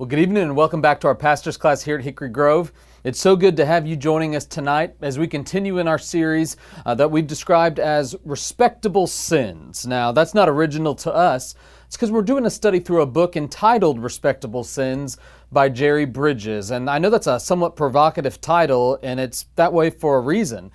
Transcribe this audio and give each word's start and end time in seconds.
Well, 0.00 0.08
good 0.08 0.18
evening 0.20 0.44
and 0.44 0.56
welcome 0.56 0.80
back 0.80 0.98
to 1.00 1.08
our 1.08 1.14
pastor's 1.14 1.58
class 1.58 1.82
here 1.82 1.98
at 1.98 2.04
Hickory 2.04 2.30
Grove. 2.30 2.72
It's 3.04 3.20
so 3.20 3.36
good 3.36 3.54
to 3.58 3.66
have 3.66 3.86
you 3.86 3.96
joining 3.96 4.34
us 4.34 4.46
tonight 4.46 4.94
as 5.02 5.18
we 5.18 5.28
continue 5.28 5.76
in 5.76 5.86
our 5.86 5.98
series 5.98 6.56
uh, 6.86 6.94
that 6.94 7.10
we've 7.10 7.26
described 7.26 7.78
as 7.78 8.16
respectable 8.24 9.06
sins. 9.06 9.86
Now, 9.86 10.10
that's 10.10 10.32
not 10.32 10.48
original 10.48 10.94
to 10.94 11.12
us. 11.12 11.54
It's 11.84 11.98
because 11.98 12.10
we're 12.10 12.22
doing 12.22 12.46
a 12.46 12.50
study 12.50 12.80
through 12.80 13.02
a 13.02 13.06
book 13.06 13.36
entitled 13.36 14.02
Respectable 14.02 14.64
Sins 14.64 15.18
by 15.52 15.68
Jerry 15.68 16.06
Bridges. 16.06 16.70
And 16.70 16.88
I 16.88 16.96
know 16.96 17.10
that's 17.10 17.26
a 17.26 17.38
somewhat 17.38 17.76
provocative 17.76 18.40
title, 18.40 18.98
and 19.02 19.20
it's 19.20 19.48
that 19.56 19.74
way 19.74 19.90
for 19.90 20.16
a 20.16 20.22
reason. 20.22 20.72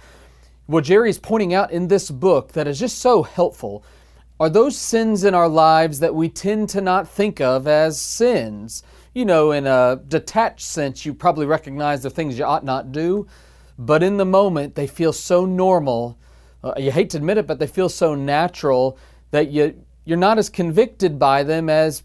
What 0.67 0.83
Jerry 0.83 1.09
is 1.09 1.17
pointing 1.17 1.55
out 1.55 1.71
in 1.71 1.87
this 1.87 2.11
book 2.11 2.51
that 2.51 2.67
is 2.67 2.77
just 2.77 2.99
so 2.99 3.23
helpful 3.23 3.83
are 4.39 4.49
those 4.49 4.77
sins 4.77 5.23
in 5.23 5.33
our 5.33 5.47
lives 5.47 5.99
that 5.99 6.13
we 6.13 6.29
tend 6.29 6.67
to 6.67 6.81
not 6.81 7.07
think 7.07 7.39
of 7.41 7.67
as 7.67 7.99
sins 7.99 8.83
you 9.15 9.23
know, 9.23 9.53
in 9.53 9.65
a 9.65 9.99
detached 10.09 10.59
sense, 10.59 11.05
you 11.05 11.13
probably 11.13 11.45
recognize 11.45 12.03
the 12.03 12.09
things 12.09 12.37
you 12.37 12.43
ought 12.43 12.65
not 12.65 12.91
do, 12.91 13.25
but 13.79 14.03
in 14.03 14.17
the 14.17 14.25
moment, 14.25 14.75
they 14.75 14.87
feel 14.87 15.13
so 15.13 15.45
normal. 15.45 16.19
Uh, 16.61 16.73
you 16.77 16.91
hate 16.91 17.09
to 17.11 17.17
admit 17.17 17.37
it, 17.37 17.47
but 17.47 17.57
they 17.57 17.65
feel 17.65 17.87
so 17.87 18.13
natural 18.13 18.99
that 19.31 19.49
you, 19.49 19.81
you're 20.03 20.17
not 20.17 20.37
as 20.37 20.49
convicted 20.49 21.17
by 21.17 21.43
them 21.43 21.69
as 21.69 22.03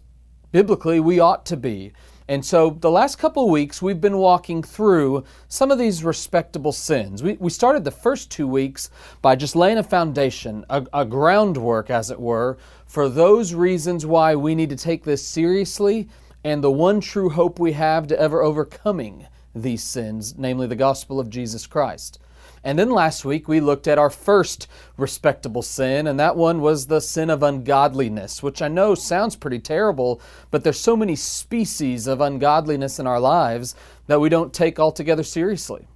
biblically 0.53 1.01
we 1.01 1.19
ought 1.19 1.45
to 1.45 1.57
be. 1.57 1.91
And 2.29 2.45
so, 2.45 2.77
the 2.79 2.89
last 2.89 3.17
couple 3.17 3.49
weeks, 3.49 3.81
we've 3.81 3.99
been 3.99 4.17
walking 4.17 4.63
through 4.63 5.25
some 5.49 5.69
of 5.69 5.77
these 5.77 6.05
respectable 6.05 6.71
sins. 6.71 7.21
We, 7.21 7.33
we 7.33 7.49
started 7.49 7.83
the 7.83 7.91
first 7.91 8.31
two 8.31 8.47
weeks 8.47 8.89
by 9.21 9.35
just 9.35 9.53
laying 9.53 9.79
a 9.79 9.83
foundation, 9.83 10.63
a, 10.69 10.85
a 10.93 11.03
groundwork, 11.03 11.89
as 11.89 12.09
it 12.09 12.21
were, 12.21 12.57
for 12.85 13.09
those 13.09 13.53
reasons 13.53 14.05
why 14.05 14.33
we 14.33 14.55
need 14.55 14.69
to 14.69 14.77
take 14.77 15.03
this 15.03 15.27
seriously 15.27 16.07
and 16.43 16.63
the 16.63 16.71
one 16.71 17.01
true 17.01 17.29
hope 17.29 17.59
we 17.59 17.73
have 17.73 18.07
to 18.07 18.19
ever 18.19 18.41
overcoming 18.41 19.27
these 19.53 19.83
sins, 19.83 20.35
namely 20.37 20.67
the 20.67 20.75
gospel 20.75 21.19
of 21.19 21.29
Jesus 21.29 21.67
Christ. 21.67 22.19
And 22.63 22.77
then 22.77 22.91
last 22.91 23.25
week 23.25 23.47
we 23.47 23.59
looked 23.59 23.87
at 23.87 23.97
our 23.97 24.09
first 24.09 24.67
respectable 24.95 25.63
sin, 25.63 26.05
and 26.05 26.19
that 26.19 26.35
one 26.35 26.61
was 26.61 26.87
the 26.87 27.01
sin 27.01 27.29
of 27.29 27.41
ungodliness, 27.41 28.43
which 28.43 28.61
I 28.61 28.67
know 28.67 28.93
sounds 28.93 29.35
pretty 29.35 29.59
terrible, 29.59 30.21
but 30.51 30.63
there's 30.63 30.79
so 30.79 30.95
many 30.95 31.15
species 31.15 32.05
of 32.05 32.21
ungodliness 32.21 32.99
in 32.99 33.07
our 33.07 33.19
lives 33.19 33.75
that 34.07 34.21
we 34.21 34.29
don't 34.29 34.53
take 34.53 34.79
altogether 34.79 35.23
seriously. 35.23 35.87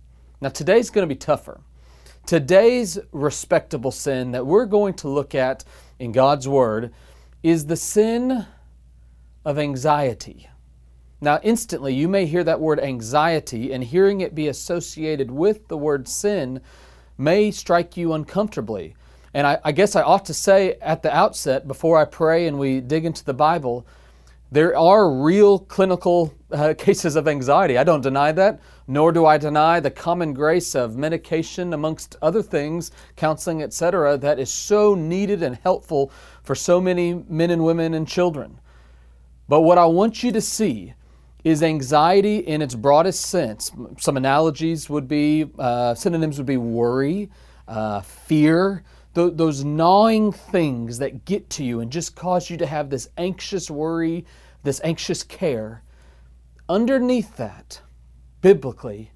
Now 0.41 0.49
today's 0.49 0.89
going 0.89 1.07
to 1.07 1.13
be 1.13 1.19
tougher. 1.19 1.61
Today's 2.25 2.97
respectable 3.11 3.91
sin 3.91 4.31
that 4.31 4.47
we're 4.47 4.65
going 4.65 4.95
to 4.95 5.07
look 5.07 5.35
at 5.35 5.63
in 5.99 6.11
God's 6.11 6.47
Word 6.47 6.91
is 7.43 7.67
the 7.67 7.77
sin 7.77 8.47
of 9.45 9.59
anxiety. 9.59 10.49
Now, 11.21 11.39
instantly, 11.43 11.93
you 11.93 12.09
may 12.09 12.25
hear 12.25 12.43
that 12.43 12.59
word 12.59 12.79
anxiety, 12.79 13.71
and 13.71 13.83
hearing 13.83 14.21
it 14.21 14.35
be 14.35 14.47
associated 14.47 15.31
with 15.31 15.67
the 15.69 15.77
word 15.77 16.07
sin 16.07 16.61
may 17.17 17.51
strike 17.51 17.95
you 17.95 18.13
uncomfortably. 18.13 18.95
And 19.33 19.47
I, 19.47 19.59
I, 19.63 19.71
guess 19.71 19.95
I 19.95 20.01
ought 20.01 20.25
to 20.25 20.33
say 20.33 20.73
at 20.81 21.03
the 21.03 21.15
outset, 21.15 21.67
before 21.67 21.97
I 21.97 22.05
pray 22.05 22.47
and 22.47 22.59
we 22.59 22.81
dig 22.81 23.05
into 23.05 23.23
the 23.23 23.33
Bible, 23.33 23.85
there 24.51 24.77
are 24.77 25.11
real 25.11 25.59
clinical 25.59 26.33
uh, 26.51 26.73
cases 26.77 27.15
of 27.15 27.27
anxiety. 27.27 27.77
I 27.77 27.83
don't 27.83 28.01
deny 28.01 28.31
that, 28.33 28.61
nor 28.87 29.11
do 29.11 29.25
I 29.25 29.37
deny 29.37 29.79
the 29.79 29.91
common 29.91 30.33
grace 30.33 30.75
of 30.75 30.95
medication, 30.95 31.73
amongst 31.73 32.15
other 32.21 32.41
things, 32.41 32.91
counseling, 33.15 33.63
etc., 33.63 34.17
that 34.17 34.39
is 34.39 34.51
so 34.51 34.95
needed 34.95 35.41
and 35.43 35.57
helpful 35.63 36.11
for 36.43 36.55
so 36.55 36.79
many 36.79 37.13
men 37.27 37.51
and 37.51 37.63
women 37.63 37.93
and 37.93 38.07
children. 38.07 38.59
But 39.47 39.61
what 39.61 39.77
I 39.77 39.85
want 39.85 40.23
you 40.23 40.31
to 40.31 40.41
see 40.41 40.93
is 41.43 41.61
anxiety 41.61 42.37
in 42.37 42.61
its 42.61 42.73
broadest 42.73 43.21
sense. 43.27 43.71
Some 43.99 44.17
analogies 44.17 44.89
would 44.89 45.07
be, 45.07 45.45
uh, 45.59 45.93
synonyms 45.93 46.37
would 46.37 46.47
be 46.47 46.57
worry, 46.57 47.29
uh, 47.67 48.01
fear, 48.01 48.83
th- 49.13 49.33
those 49.35 49.63
gnawing 49.63 50.31
things 50.31 50.97
that 50.97 51.25
get 51.25 51.49
to 51.51 51.63
you 51.63 51.81
and 51.81 51.91
just 51.91 52.15
cause 52.15 52.49
you 52.49 52.57
to 52.57 52.65
have 52.65 52.89
this 52.89 53.09
anxious 53.17 53.69
worry, 53.69 54.25
this 54.63 54.81
anxious 54.83 55.23
care. 55.23 55.83
Underneath 56.67 57.37
that, 57.37 57.81
biblically, 58.41 59.11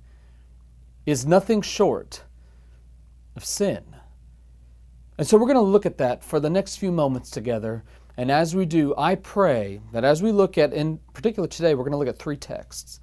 is 1.07 1.25
nothing 1.25 1.63
short 1.63 2.23
of 3.35 3.43
sin. 3.43 3.83
And 5.17 5.27
so 5.27 5.37
we're 5.37 5.47
going 5.47 5.55
to 5.55 5.61
look 5.61 5.87
at 5.87 5.97
that 5.97 6.23
for 6.23 6.39
the 6.39 6.49
next 6.49 6.77
few 6.77 6.91
moments 6.91 7.31
together. 7.31 7.83
And 8.19 8.29
as 8.29 8.53
we 8.53 8.65
do, 8.65 8.93
I 8.97 9.15
pray 9.15 9.79
that 9.93 10.03
as 10.03 10.21
we 10.21 10.33
look 10.33 10.57
at, 10.57 10.73
in 10.73 10.99
particular 11.13 11.47
today, 11.47 11.73
we're 11.73 11.85
going 11.85 11.93
to 11.93 11.97
look 11.97 12.09
at 12.09 12.19
three 12.19 12.35
texts. 12.35 12.99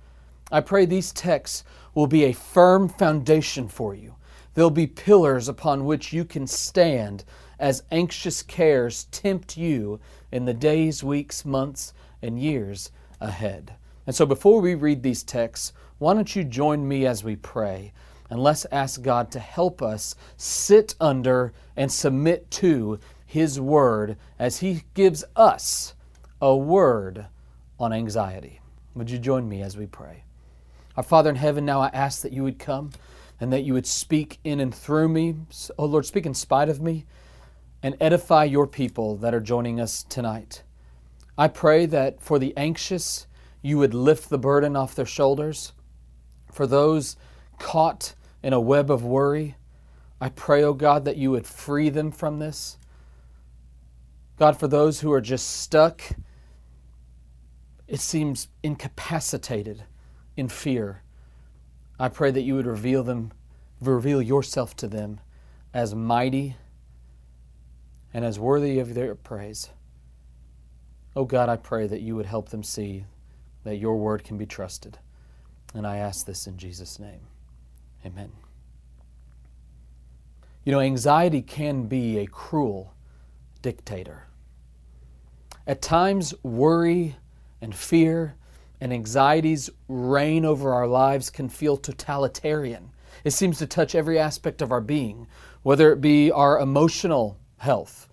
I 0.52 0.60
pray 0.60 0.84
these 0.84 1.10
texts 1.10 1.64
will 1.94 2.06
be 2.06 2.24
a 2.24 2.34
firm 2.34 2.90
foundation 2.90 3.66
for 3.66 3.94
you. 3.94 4.14
They'll 4.52 4.68
be 4.68 4.86
pillars 4.86 5.48
upon 5.48 5.86
which 5.86 6.12
you 6.12 6.26
can 6.26 6.46
stand 6.46 7.24
as 7.58 7.82
anxious 7.90 8.42
cares 8.42 9.04
tempt 9.04 9.56
you 9.56 10.00
in 10.32 10.44
the 10.44 10.52
days, 10.52 11.02
weeks, 11.02 11.46
months, 11.46 11.94
and 12.20 12.38
years 12.38 12.90
ahead. 13.18 13.74
And 14.06 14.14
so 14.14 14.26
before 14.26 14.60
we 14.60 14.74
read 14.74 15.02
these 15.02 15.22
texts, 15.22 15.72
why 15.96 16.12
don't 16.12 16.36
you 16.36 16.44
join 16.44 16.86
me 16.86 17.06
as 17.06 17.24
we 17.24 17.36
pray? 17.36 17.94
And 18.28 18.42
let's 18.42 18.66
ask 18.70 19.00
God 19.00 19.30
to 19.30 19.38
help 19.38 19.80
us 19.80 20.14
sit 20.36 20.94
under 21.00 21.54
and 21.74 21.90
submit 21.90 22.50
to 22.50 22.98
his 23.26 23.60
Word 23.60 24.16
as 24.38 24.60
He 24.60 24.84
gives 24.94 25.24
us 25.34 25.94
a 26.40 26.54
word 26.56 27.26
on 27.78 27.92
anxiety. 27.92 28.60
Would 28.94 29.10
you 29.10 29.18
join 29.18 29.48
me 29.48 29.60
as 29.62 29.76
we 29.76 29.86
pray? 29.86 30.24
Our 30.96 31.02
Father 31.02 31.28
in 31.28 31.36
heaven, 31.36 31.64
now 31.64 31.80
I 31.80 31.88
ask 31.88 32.22
that 32.22 32.32
you 32.32 32.44
would 32.44 32.58
come 32.58 32.92
and 33.38 33.52
that 33.52 33.64
you 33.64 33.74
would 33.74 33.86
speak 33.86 34.38
in 34.44 34.60
and 34.60 34.74
through 34.74 35.08
me. 35.08 35.34
Oh 35.78 35.84
Lord, 35.84 36.06
speak 36.06 36.24
in 36.24 36.32
spite 36.32 36.68
of 36.68 36.80
me 36.80 37.04
and 37.82 37.96
edify 38.00 38.44
your 38.44 38.66
people 38.66 39.16
that 39.18 39.34
are 39.34 39.40
joining 39.40 39.80
us 39.80 40.04
tonight. 40.04 40.62
I 41.36 41.48
pray 41.48 41.84
that 41.86 42.22
for 42.22 42.38
the 42.38 42.56
anxious, 42.56 43.26
you 43.60 43.76
would 43.78 43.92
lift 43.92 44.30
the 44.30 44.38
burden 44.38 44.76
off 44.76 44.94
their 44.94 45.04
shoulders. 45.04 45.72
For 46.50 46.66
those 46.66 47.16
caught 47.58 48.14
in 48.42 48.52
a 48.52 48.60
web 48.60 48.90
of 48.90 49.04
worry, 49.04 49.56
I 50.20 50.30
pray, 50.30 50.62
O 50.62 50.68
oh 50.68 50.72
God, 50.72 51.04
that 51.04 51.18
you 51.18 51.32
would 51.32 51.46
free 51.46 51.90
them 51.90 52.10
from 52.10 52.38
this. 52.38 52.78
God, 54.38 54.58
for 54.58 54.68
those 54.68 55.00
who 55.00 55.12
are 55.12 55.20
just 55.20 55.48
stuck, 55.60 56.02
it 57.88 58.00
seems 58.00 58.48
incapacitated 58.62 59.84
in 60.36 60.48
fear, 60.48 61.02
I 61.98 62.08
pray 62.08 62.30
that 62.30 62.42
you 62.42 62.54
would 62.54 62.66
reveal 62.66 63.02
them, 63.02 63.32
reveal 63.80 64.20
yourself 64.20 64.76
to 64.76 64.88
them 64.88 65.20
as 65.72 65.94
mighty 65.94 66.56
and 68.12 68.24
as 68.24 68.38
worthy 68.38 68.78
of 68.78 68.94
their 68.94 69.14
praise. 69.14 69.70
Oh 71.14 71.24
God, 71.24 71.48
I 71.48 71.56
pray 71.56 71.86
that 71.86 72.02
you 72.02 72.14
would 72.16 72.26
help 72.26 72.50
them 72.50 72.62
see 72.62 73.06
that 73.64 73.76
your 73.76 73.96
word 73.96 74.22
can 74.22 74.36
be 74.36 74.46
trusted. 74.46 74.98
And 75.74 75.86
I 75.86 75.96
ask 75.96 76.26
this 76.26 76.46
in 76.46 76.58
Jesus' 76.58 76.98
name. 76.98 77.20
Amen. 78.04 78.32
You 80.64 80.72
know, 80.72 80.80
anxiety 80.80 81.42
can 81.42 81.84
be 81.86 82.18
a 82.18 82.26
cruel 82.26 82.94
dictator. 83.62 84.25
At 85.66 85.82
times, 85.82 86.32
worry 86.44 87.16
and 87.60 87.74
fear 87.74 88.36
and 88.80 88.92
anxieties 88.92 89.68
reign 89.88 90.44
over 90.44 90.72
our 90.72 90.86
lives 90.86 91.28
can 91.28 91.48
feel 91.48 91.76
totalitarian. 91.76 92.90
It 93.24 93.32
seems 93.32 93.58
to 93.58 93.66
touch 93.66 93.94
every 93.94 94.18
aspect 94.18 94.62
of 94.62 94.70
our 94.70 94.80
being, 94.80 95.26
whether 95.62 95.92
it 95.92 96.00
be 96.00 96.30
our 96.30 96.60
emotional 96.60 97.36
health, 97.56 98.08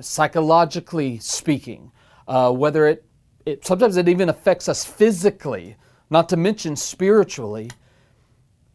psychologically 0.00 1.18
speaking, 1.18 1.92
uh, 2.26 2.50
whether 2.50 2.86
it, 2.88 3.04
it 3.44 3.64
sometimes 3.64 3.96
it 3.96 4.08
even 4.08 4.28
affects 4.28 4.68
us 4.68 4.84
physically, 4.84 5.76
not 6.10 6.28
to 6.30 6.36
mention 6.36 6.74
spiritually. 6.74 7.70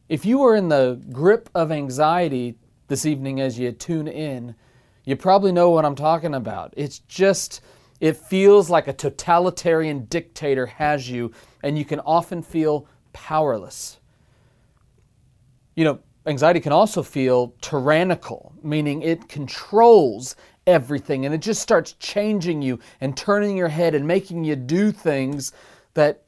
If 0.07 0.25
you 0.25 0.43
are 0.43 0.55
in 0.55 0.69
the 0.69 1.01
grip 1.11 1.49
of 1.53 1.71
anxiety 1.71 2.55
this 2.87 3.05
evening 3.05 3.41
as 3.41 3.59
you 3.59 3.73
tune 3.73 4.07
in, 4.07 4.55
you 5.03 5.17
probably 5.17 5.51
know 5.51 5.71
what 5.71 5.83
I'm 5.83 5.95
talking 5.95 6.35
about. 6.35 6.73
It's 6.77 6.99
just 6.99 7.61
it 8.01 8.17
feels 8.17 8.69
like 8.69 8.87
a 8.87 8.93
totalitarian 8.93 10.05
dictator 10.05 10.65
has 10.65 11.07
you, 11.07 11.31
and 11.63 11.77
you 11.77 11.85
can 11.85 11.99
often 11.99 12.41
feel 12.41 12.87
powerless. 13.13 13.99
You 15.75 15.85
know, 15.85 15.99
anxiety 16.25 16.59
can 16.59 16.73
also 16.73 17.03
feel 17.03 17.53
tyrannical, 17.61 18.53
meaning 18.63 19.03
it 19.03 19.29
controls 19.29 20.35
everything 20.67 21.25
and 21.25 21.33
it 21.33 21.41
just 21.41 21.61
starts 21.61 21.93
changing 21.93 22.61
you 22.61 22.79
and 23.01 23.17
turning 23.17 23.57
your 23.57 23.67
head 23.67 23.95
and 23.95 24.07
making 24.07 24.43
you 24.43 24.55
do 24.55 24.91
things 24.91 25.53
that, 25.93 26.23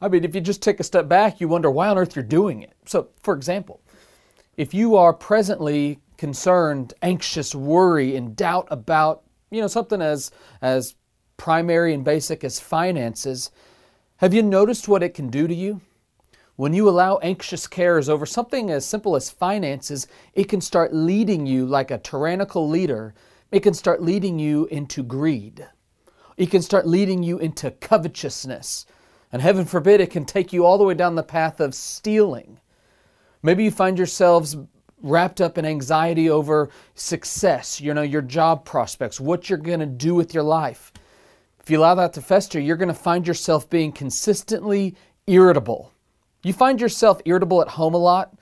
I 0.00 0.08
mean, 0.08 0.24
if 0.24 0.34
you 0.34 0.40
just 0.40 0.62
take 0.62 0.78
a 0.80 0.84
step 0.84 1.08
back, 1.08 1.40
you 1.40 1.48
wonder 1.48 1.70
why 1.70 1.88
on 1.88 1.98
earth 1.98 2.16
you're 2.16 2.22
doing 2.22 2.62
it. 2.62 2.74
So, 2.86 3.08
for 3.22 3.34
example, 3.34 3.80
if 4.56 4.74
you 4.74 4.96
are 4.96 5.12
presently 5.12 6.00
concerned, 6.16 6.94
anxious, 7.00 7.54
worry, 7.54 8.16
and 8.16 8.36
doubt 8.36 8.68
about 8.70 9.22
you 9.50 9.60
know 9.60 9.66
something 9.66 10.02
as 10.02 10.30
as 10.60 10.94
primary 11.36 11.94
and 11.94 12.04
basic 12.04 12.44
as 12.44 12.60
finances, 12.60 13.50
Have 14.18 14.34
you 14.34 14.42
noticed 14.42 14.88
what 14.88 15.04
it 15.04 15.14
can 15.14 15.30
do 15.30 15.46
to 15.46 15.54
you? 15.54 15.80
When 16.56 16.72
you 16.72 16.88
allow 16.88 17.18
anxious 17.18 17.68
cares 17.68 18.08
over 18.08 18.26
something 18.26 18.68
as 18.68 18.84
simple 18.84 19.14
as 19.14 19.30
finances, 19.30 20.08
it 20.34 20.48
can 20.48 20.60
start 20.60 20.92
leading 20.92 21.46
you 21.46 21.64
like 21.64 21.92
a 21.92 21.98
tyrannical 21.98 22.68
leader. 22.68 23.14
It 23.52 23.60
can 23.60 23.74
start 23.74 24.02
leading 24.02 24.40
you 24.40 24.66
into 24.66 25.04
greed. 25.04 25.68
It 26.36 26.50
can 26.50 26.62
start 26.62 26.84
leading 26.84 27.22
you 27.22 27.38
into 27.38 27.70
covetousness. 27.70 28.86
And 29.30 29.40
heaven 29.40 29.64
forbid, 29.64 30.00
it 30.00 30.10
can 30.10 30.24
take 30.24 30.52
you 30.52 30.64
all 30.64 30.78
the 30.78 30.84
way 30.84 30.94
down 30.94 31.14
the 31.14 31.22
path 31.22 31.60
of 31.60 31.76
stealing. 31.76 32.58
Maybe 33.40 33.62
you 33.62 33.70
find 33.70 33.96
yourselves 33.96 34.56
wrapped 35.02 35.40
up 35.40 35.58
in 35.58 35.64
anxiety 35.64 36.28
over 36.28 36.70
success, 36.94 37.80
you 37.80 37.94
know, 37.94 38.02
your 38.02 38.22
job 38.22 38.64
prospects, 38.64 39.20
what 39.20 39.48
you're 39.48 39.58
going 39.58 39.80
to 39.80 39.86
do 39.86 40.14
with 40.14 40.34
your 40.34 40.42
life. 40.42 40.92
If 41.60 41.70
you 41.70 41.80
allow 41.80 41.94
that 41.96 42.14
to 42.14 42.22
fester, 42.22 42.58
you're 42.58 42.76
going 42.76 42.88
to 42.88 42.94
find 42.94 43.26
yourself 43.26 43.68
being 43.68 43.92
consistently 43.92 44.96
irritable. 45.26 45.92
You 46.42 46.52
find 46.52 46.80
yourself 46.80 47.20
irritable 47.24 47.60
at 47.60 47.68
home 47.68 47.94
a 47.94 47.98
lot. 47.98 48.34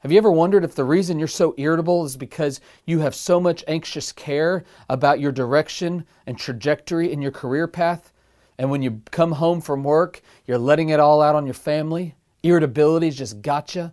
Have 0.00 0.12
you 0.12 0.18
ever 0.18 0.30
wondered 0.30 0.64
if 0.64 0.74
the 0.74 0.84
reason 0.84 1.18
you're 1.18 1.28
so 1.28 1.54
irritable 1.56 2.04
is 2.04 2.16
because 2.16 2.60
you 2.84 3.00
have 3.00 3.14
so 3.14 3.40
much 3.40 3.64
anxious 3.66 4.12
care 4.12 4.64
about 4.88 5.20
your 5.20 5.32
direction 5.32 6.04
and 6.26 6.38
trajectory 6.38 7.12
in 7.12 7.22
your 7.22 7.32
career 7.32 7.66
path? 7.66 8.12
And 8.58 8.70
when 8.70 8.82
you 8.82 9.02
come 9.10 9.32
home 9.32 9.60
from 9.60 9.84
work, 9.84 10.22
you're 10.46 10.58
letting 10.58 10.90
it 10.90 11.00
all 11.00 11.20
out 11.20 11.34
on 11.34 11.46
your 11.46 11.54
family? 11.54 12.14
Irritability's 12.42 13.16
just 13.16 13.42
got 13.42 13.74
you. 13.74 13.92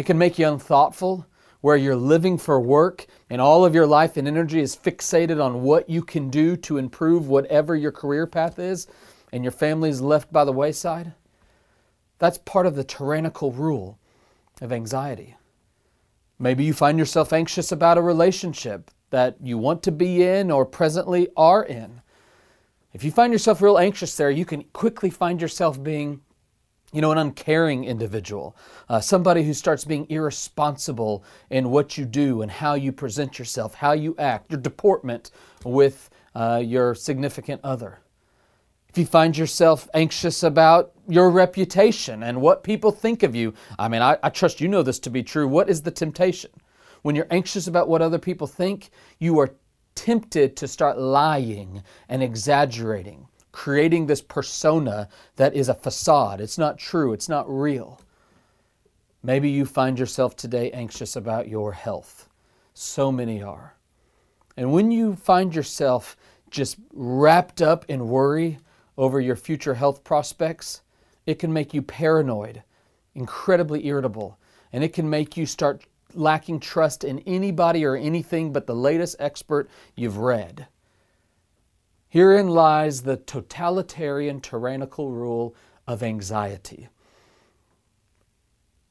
It 0.00 0.06
can 0.06 0.16
make 0.16 0.38
you 0.38 0.48
unthoughtful, 0.48 1.26
where 1.60 1.76
you're 1.76 1.94
living 1.94 2.38
for 2.38 2.58
work 2.58 3.04
and 3.28 3.38
all 3.38 3.66
of 3.66 3.74
your 3.74 3.86
life 3.86 4.16
and 4.16 4.26
energy 4.26 4.58
is 4.58 4.74
fixated 4.74 5.44
on 5.44 5.60
what 5.60 5.90
you 5.90 6.00
can 6.00 6.30
do 6.30 6.56
to 6.56 6.78
improve 6.78 7.28
whatever 7.28 7.76
your 7.76 7.92
career 7.92 8.26
path 8.26 8.58
is, 8.58 8.86
and 9.30 9.44
your 9.44 9.52
family 9.52 9.90
is 9.90 10.00
left 10.00 10.32
by 10.32 10.42
the 10.42 10.54
wayside? 10.54 11.12
That's 12.18 12.38
part 12.38 12.64
of 12.64 12.76
the 12.76 12.82
tyrannical 12.82 13.52
rule 13.52 13.98
of 14.62 14.72
anxiety. 14.72 15.36
Maybe 16.38 16.64
you 16.64 16.72
find 16.72 16.98
yourself 16.98 17.30
anxious 17.30 17.70
about 17.70 17.98
a 17.98 18.00
relationship 18.00 18.90
that 19.10 19.36
you 19.42 19.58
want 19.58 19.82
to 19.82 19.92
be 19.92 20.22
in 20.22 20.50
or 20.50 20.64
presently 20.64 21.28
are 21.36 21.62
in. 21.62 22.00
If 22.94 23.04
you 23.04 23.10
find 23.10 23.34
yourself 23.34 23.60
real 23.60 23.76
anxious 23.76 24.16
there, 24.16 24.30
you 24.30 24.46
can 24.46 24.64
quickly 24.72 25.10
find 25.10 25.42
yourself 25.42 25.82
being 25.82 26.22
you 26.92 27.00
know, 27.00 27.12
an 27.12 27.18
uncaring 27.18 27.84
individual, 27.84 28.56
uh, 28.88 29.00
somebody 29.00 29.44
who 29.44 29.54
starts 29.54 29.84
being 29.84 30.06
irresponsible 30.10 31.24
in 31.50 31.70
what 31.70 31.96
you 31.96 32.04
do 32.04 32.42
and 32.42 32.50
how 32.50 32.74
you 32.74 32.90
present 32.90 33.38
yourself, 33.38 33.74
how 33.74 33.92
you 33.92 34.14
act, 34.18 34.50
your 34.50 34.60
deportment 34.60 35.30
with 35.64 36.10
uh, 36.34 36.60
your 36.64 36.94
significant 36.94 37.60
other. 37.62 38.00
If 38.88 38.98
you 38.98 39.06
find 39.06 39.38
yourself 39.38 39.88
anxious 39.94 40.42
about 40.42 40.92
your 41.08 41.30
reputation 41.30 42.24
and 42.24 42.40
what 42.40 42.64
people 42.64 42.90
think 42.90 43.22
of 43.22 43.36
you, 43.36 43.54
I 43.78 43.86
mean, 43.86 44.02
I, 44.02 44.18
I 44.22 44.30
trust 44.30 44.60
you 44.60 44.66
know 44.66 44.82
this 44.82 44.98
to 45.00 45.10
be 45.10 45.22
true. 45.22 45.46
What 45.46 45.70
is 45.70 45.82
the 45.82 45.92
temptation? 45.92 46.50
When 47.02 47.14
you're 47.14 47.28
anxious 47.30 47.68
about 47.68 47.88
what 47.88 48.02
other 48.02 48.18
people 48.18 48.48
think, 48.48 48.90
you 49.20 49.38
are 49.38 49.54
tempted 49.94 50.56
to 50.56 50.66
start 50.66 50.98
lying 50.98 51.84
and 52.08 52.20
exaggerating 52.22 53.28
creating 53.52 54.06
this 54.06 54.22
persona 54.22 55.08
that 55.36 55.54
is 55.54 55.68
a 55.68 55.74
facade. 55.74 56.40
It's 56.40 56.58
not 56.58 56.78
true, 56.78 57.12
it's 57.12 57.28
not 57.28 57.48
real. 57.48 58.00
Maybe 59.22 59.50
you 59.50 59.66
find 59.66 59.98
yourself 59.98 60.36
today 60.36 60.70
anxious 60.70 61.16
about 61.16 61.48
your 61.48 61.72
health. 61.72 62.28
So 62.72 63.12
many 63.12 63.42
are. 63.42 63.74
And 64.56 64.72
when 64.72 64.90
you 64.90 65.14
find 65.14 65.54
yourself 65.54 66.16
just 66.50 66.76
wrapped 66.92 67.62
up 67.62 67.84
in 67.88 68.08
worry 68.08 68.58
over 68.96 69.20
your 69.20 69.36
future 69.36 69.74
health 69.74 70.04
prospects, 70.04 70.82
it 71.26 71.38
can 71.38 71.52
make 71.52 71.74
you 71.74 71.82
paranoid, 71.82 72.62
incredibly 73.14 73.86
irritable, 73.86 74.38
and 74.72 74.82
it 74.82 74.92
can 74.92 75.08
make 75.08 75.36
you 75.36 75.46
start 75.46 75.84
lacking 76.14 76.60
trust 76.60 77.04
in 77.04 77.20
anybody 77.20 77.84
or 77.84 77.96
anything 77.96 78.52
but 78.52 78.66
the 78.66 78.74
latest 78.74 79.16
expert 79.18 79.68
you've 79.94 80.18
read. 80.18 80.66
Herein 82.10 82.48
lies 82.48 83.02
the 83.02 83.16
totalitarian, 83.16 84.40
tyrannical 84.40 85.10
rule 85.10 85.54
of 85.86 86.02
anxiety. 86.02 86.88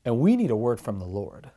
And 0.04 0.20
we 0.20 0.36
need 0.36 0.52
a 0.52 0.56
word 0.56 0.80
from 0.80 1.00
the 1.00 1.06
Lord. 1.06 1.52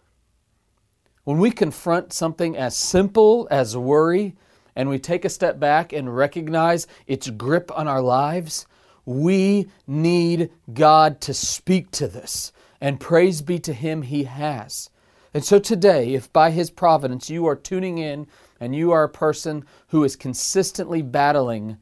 When 1.24 1.38
we 1.38 1.52
confront 1.52 2.12
something 2.12 2.56
as 2.56 2.76
simple 2.76 3.46
as 3.50 3.76
worry, 3.76 4.34
and 4.74 4.88
we 4.88 4.98
take 4.98 5.24
a 5.24 5.30
step 5.30 5.60
back 5.60 5.92
and 5.92 6.16
recognize 6.16 6.86
its 7.06 7.30
grip 7.30 7.70
on 7.76 7.86
our 7.86 8.02
lives, 8.02 8.66
we 9.04 9.68
need 9.86 10.50
God 10.72 11.20
to 11.22 11.34
speak 11.34 11.90
to 11.92 12.08
this. 12.08 12.52
And 12.80 12.98
praise 12.98 13.42
be 13.42 13.58
to 13.60 13.72
Him, 13.72 14.02
He 14.02 14.24
has. 14.24 14.90
And 15.34 15.44
so 15.44 15.58
today, 15.58 16.14
if 16.14 16.32
by 16.32 16.50
His 16.50 16.70
providence 16.70 17.30
you 17.30 17.46
are 17.46 17.56
tuning 17.56 17.98
in 17.98 18.26
and 18.62 18.76
you 18.76 18.92
are 18.92 19.02
a 19.02 19.08
person 19.08 19.64
who 19.88 20.04
is 20.04 20.14
consistently 20.14 21.02
battling 21.02 21.76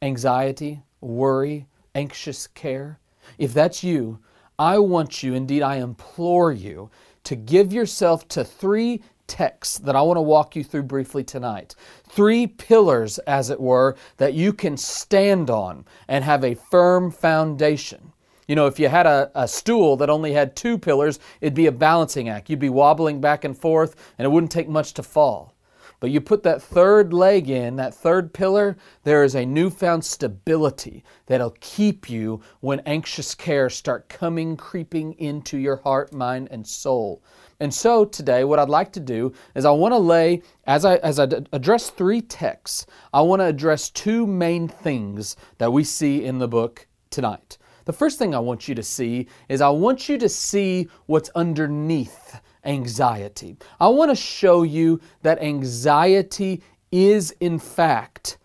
anxiety, 0.00 0.80
worry, 1.02 1.66
anxious 1.94 2.46
care, 2.46 2.98
if 3.36 3.52
that's 3.52 3.84
you, 3.84 4.18
I 4.58 4.78
want 4.78 5.22
you, 5.22 5.34
indeed, 5.34 5.60
I 5.60 5.76
implore 5.76 6.52
you, 6.52 6.90
to 7.24 7.36
give 7.36 7.70
yourself 7.70 8.26
to 8.28 8.44
three 8.44 9.02
texts 9.26 9.76
that 9.80 9.94
I 9.94 10.00
want 10.00 10.16
to 10.16 10.22
walk 10.22 10.56
you 10.56 10.64
through 10.64 10.84
briefly 10.84 11.22
tonight. 11.22 11.74
Three 12.08 12.46
pillars, 12.46 13.18
as 13.18 13.50
it 13.50 13.60
were, 13.60 13.94
that 14.16 14.32
you 14.32 14.54
can 14.54 14.78
stand 14.78 15.50
on 15.50 15.84
and 16.08 16.24
have 16.24 16.44
a 16.44 16.54
firm 16.54 17.10
foundation. 17.10 18.12
You 18.48 18.54
know, 18.54 18.66
if 18.66 18.78
you 18.78 18.88
had 18.88 19.04
a, 19.06 19.30
a 19.34 19.46
stool 19.46 19.98
that 19.98 20.08
only 20.08 20.32
had 20.32 20.56
two 20.56 20.78
pillars, 20.78 21.18
it'd 21.42 21.52
be 21.52 21.66
a 21.66 21.72
balancing 21.72 22.30
act. 22.30 22.48
You'd 22.48 22.58
be 22.58 22.70
wobbling 22.70 23.20
back 23.20 23.44
and 23.44 23.58
forth, 23.58 23.96
and 24.16 24.24
it 24.24 24.30
wouldn't 24.30 24.52
take 24.52 24.68
much 24.68 24.94
to 24.94 25.02
fall. 25.02 25.52
But 25.98 26.10
you 26.10 26.20
put 26.20 26.42
that 26.42 26.62
third 26.62 27.12
leg 27.12 27.48
in, 27.48 27.76
that 27.76 27.94
third 27.94 28.34
pillar, 28.34 28.76
there 29.04 29.24
is 29.24 29.34
a 29.34 29.46
newfound 29.46 30.04
stability 30.04 31.04
that'll 31.26 31.56
keep 31.60 32.10
you 32.10 32.42
when 32.60 32.80
anxious 32.80 33.34
cares 33.34 33.74
start 33.74 34.08
coming, 34.08 34.56
creeping 34.56 35.14
into 35.14 35.56
your 35.56 35.76
heart, 35.76 36.12
mind, 36.12 36.48
and 36.50 36.66
soul. 36.66 37.22
And 37.60 37.72
so 37.72 38.04
today, 38.04 38.44
what 38.44 38.58
I'd 38.58 38.68
like 38.68 38.92
to 38.92 39.00
do 39.00 39.32
is 39.54 39.64
I 39.64 39.70
want 39.70 39.92
to 39.92 39.98
lay, 39.98 40.42
as 40.66 40.84
I, 40.84 40.96
as 40.96 41.18
I 41.18 41.26
address 41.52 41.88
three 41.88 42.20
texts, 42.20 42.86
I 43.14 43.22
want 43.22 43.40
to 43.40 43.46
address 43.46 43.88
two 43.88 44.26
main 44.26 44.68
things 44.68 45.36
that 45.56 45.72
we 45.72 45.82
see 45.82 46.24
in 46.24 46.38
the 46.38 46.48
book 46.48 46.86
tonight. 47.08 47.56
The 47.86 47.92
first 47.92 48.18
thing 48.18 48.34
I 48.34 48.40
want 48.40 48.68
you 48.68 48.74
to 48.74 48.82
see 48.82 49.28
is 49.48 49.60
I 49.60 49.70
want 49.70 50.08
you 50.08 50.18
to 50.18 50.28
see 50.28 50.88
what's 51.06 51.30
underneath 51.36 52.40
anxiety. 52.66 53.56
I 53.80 53.88
want 53.88 54.10
to 54.10 54.16
show 54.16 54.62
you 54.62 55.00
that 55.22 55.42
anxiety 55.42 56.62
is, 56.92 57.30
in 57.40 57.58
fact, 57.58 58.38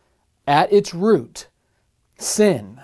at 0.48 0.72
its 0.72 0.94
root, 0.94 1.48
sin. 2.18 2.80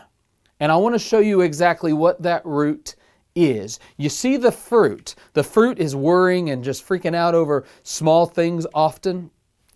And 0.59 0.71
I 0.71 0.77
want 0.77 0.95
to 0.95 0.99
show 0.99 1.19
you 1.19 1.41
exactly 1.41 1.93
what 1.93 2.21
that 2.23 2.45
root 2.45 2.95
is. 3.35 3.79
You 3.97 4.09
see 4.09 4.37
the 4.37 4.51
fruit. 4.51 5.15
The 5.33 5.43
fruit 5.43 5.79
is 5.79 5.95
worrying 5.95 6.49
and 6.49 6.63
just 6.63 6.87
freaking 6.87 7.15
out 7.15 7.35
over 7.35 7.65
small 7.83 8.25
things 8.25 8.65
often, 8.73 9.29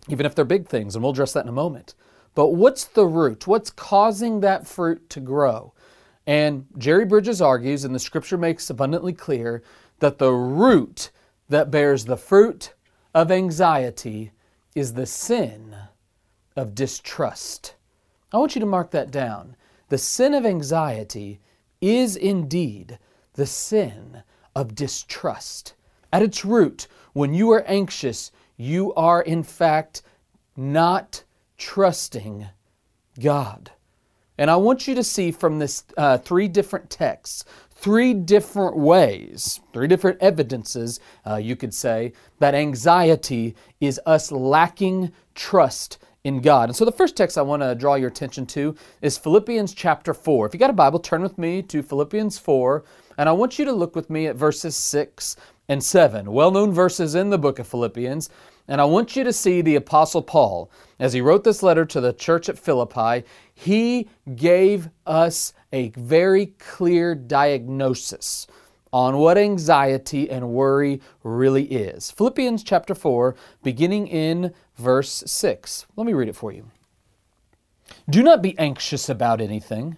even 0.08 0.26
if 0.26 0.34
they're 0.34 0.44
big 0.44 0.68
things, 0.68 0.94
and 0.94 1.02
we'll 1.02 1.12
address 1.12 1.32
that 1.34 1.44
in 1.44 1.48
a 1.48 1.52
moment. 1.52 1.94
But 2.34 2.48
what's 2.48 2.84
the 2.84 3.06
root? 3.06 3.46
What's 3.46 3.70
causing 3.70 4.40
that 4.40 4.66
fruit 4.66 5.08
to 5.10 5.20
grow? 5.20 5.74
And 6.26 6.66
Jerry 6.78 7.04
Bridges 7.04 7.42
argues, 7.42 7.84
and 7.84 7.94
the 7.94 7.98
scripture 7.98 8.38
makes 8.38 8.70
abundantly 8.70 9.12
clear, 9.12 9.62
that 9.98 10.18
the 10.18 10.32
root 10.32 11.10
that 11.52 11.70
bears 11.70 12.06
the 12.06 12.16
fruit 12.16 12.72
of 13.14 13.30
anxiety 13.30 14.32
is 14.74 14.94
the 14.94 15.06
sin 15.06 15.76
of 16.56 16.74
distrust. 16.74 17.74
I 18.32 18.38
want 18.38 18.56
you 18.56 18.60
to 18.60 18.66
mark 18.66 18.90
that 18.92 19.10
down. 19.10 19.56
The 19.90 19.98
sin 19.98 20.32
of 20.32 20.46
anxiety 20.46 21.40
is 21.82 22.16
indeed 22.16 22.98
the 23.34 23.44
sin 23.44 24.22
of 24.56 24.74
distrust. 24.74 25.74
At 26.10 26.22
its 26.22 26.42
root, 26.42 26.88
when 27.12 27.34
you 27.34 27.50
are 27.52 27.64
anxious, 27.66 28.32
you 28.56 28.94
are 28.94 29.20
in 29.20 29.42
fact 29.42 30.02
not 30.56 31.22
trusting 31.58 32.46
God. 33.20 33.72
And 34.38 34.50
I 34.50 34.56
want 34.56 34.88
you 34.88 34.94
to 34.94 35.04
see 35.04 35.30
from 35.30 35.58
this 35.58 35.84
uh, 35.98 36.16
three 36.18 36.48
different 36.48 36.88
texts 36.88 37.44
three 37.82 38.14
different 38.14 38.76
ways, 38.76 39.60
three 39.72 39.88
different 39.88 40.16
evidences, 40.22 41.00
uh, 41.26 41.34
you 41.34 41.56
could 41.56 41.74
say, 41.74 42.12
that 42.38 42.54
anxiety 42.54 43.56
is 43.80 44.00
us 44.06 44.30
lacking 44.30 45.10
trust 45.34 45.98
in 46.22 46.40
God. 46.40 46.68
And 46.68 46.76
so 46.76 46.84
the 46.84 46.92
first 46.92 47.16
text 47.16 47.36
I 47.36 47.42
want 47.42 47.60
to 47.62 47.74
draw 47.74 47.96
your 47.96 48.08
attention 48.08 48.46
to 48.46 48.76
is 49.00 49.18
Philippians 49.18 49.74
chapter 49.74 50.14
4. 50.14 50.46
If 50.46 50.54
you 50.54 50.60
got 50.60 50.70
a 50.70 50.74
Bible, 50.74 51.00
turn 51.00 51.22
with 51.22 51.36
me 51.38 51.60
to 51.62 51.82
Philippians 51.82 52.38
4, 52.38 52.84
and 53.18 53.28
I 53.28 53.32
want 53.32 53.58
you 53.58 53.64
to 53.64 53.72
look 53.72 53.96
with 53.96 54.08
me 54.08 54.28
at 54.28 54.36
verses 54.36 54.76
6 54.76 55.34
and 55.68 55.82
7. 55.82 56.32
Well 56.32 56.52
known 56.52 56.72
verses 56.72 57.16
in 57.16 57.30
the 57.30 57.38
book 57.38 57.58
of 57.58 57.66
Philippians. 57.66 58.30
And 58.68 58.80
I 58.80 58.84
want 58.84 59.16
you 59.16 59.24
to 59.24 59.32
see 59.32 59.60
the 59.60 59.76
Apostle 59.76 60.22
Paul, 60.22 60.70
as 60.98 61.12
he 61.12 61.20
wrote 61.20 61.44
this 61.44 61.62
letter 61.62 61.84
to 61.86 62.00
the 62.00 62.12
church 62.12 62.48
at 62.48 62.58
Philippi, 62.58 63.26
he 63.54 64.08
gave 64.34 64.88
us 65.06 65.52
a 65.72 65.88
very 65.90 66.46
clear 66.58 67.14
diagnosis 67.14 68.46
on 68.92 69.16
what 69.16 69.38
anxiety 69.38 70.30
and 70.30 70.50
worry 70.50 71.00
really 71.22 71.64
is. 71.64 72.10
Philippians 72.10 72.62
chapter 72.62 72.94
4, 72.94 73.34
beginning 73.62 74.06
in 74.06 74.52
verse 74.76 75.24
6. 75.26 75.86
Let 75.96 76.06
me 76.06 76.12
read 76.12 76.28
it 76.28 76.36
for 76.36 76.52
you. 76.52 76.70
Do 78.08 78.22
not 78.22 78.42
be 78.42 78.58
anxious 78.58 79.08
about 79.08 79.40
anything, 79.40 79.96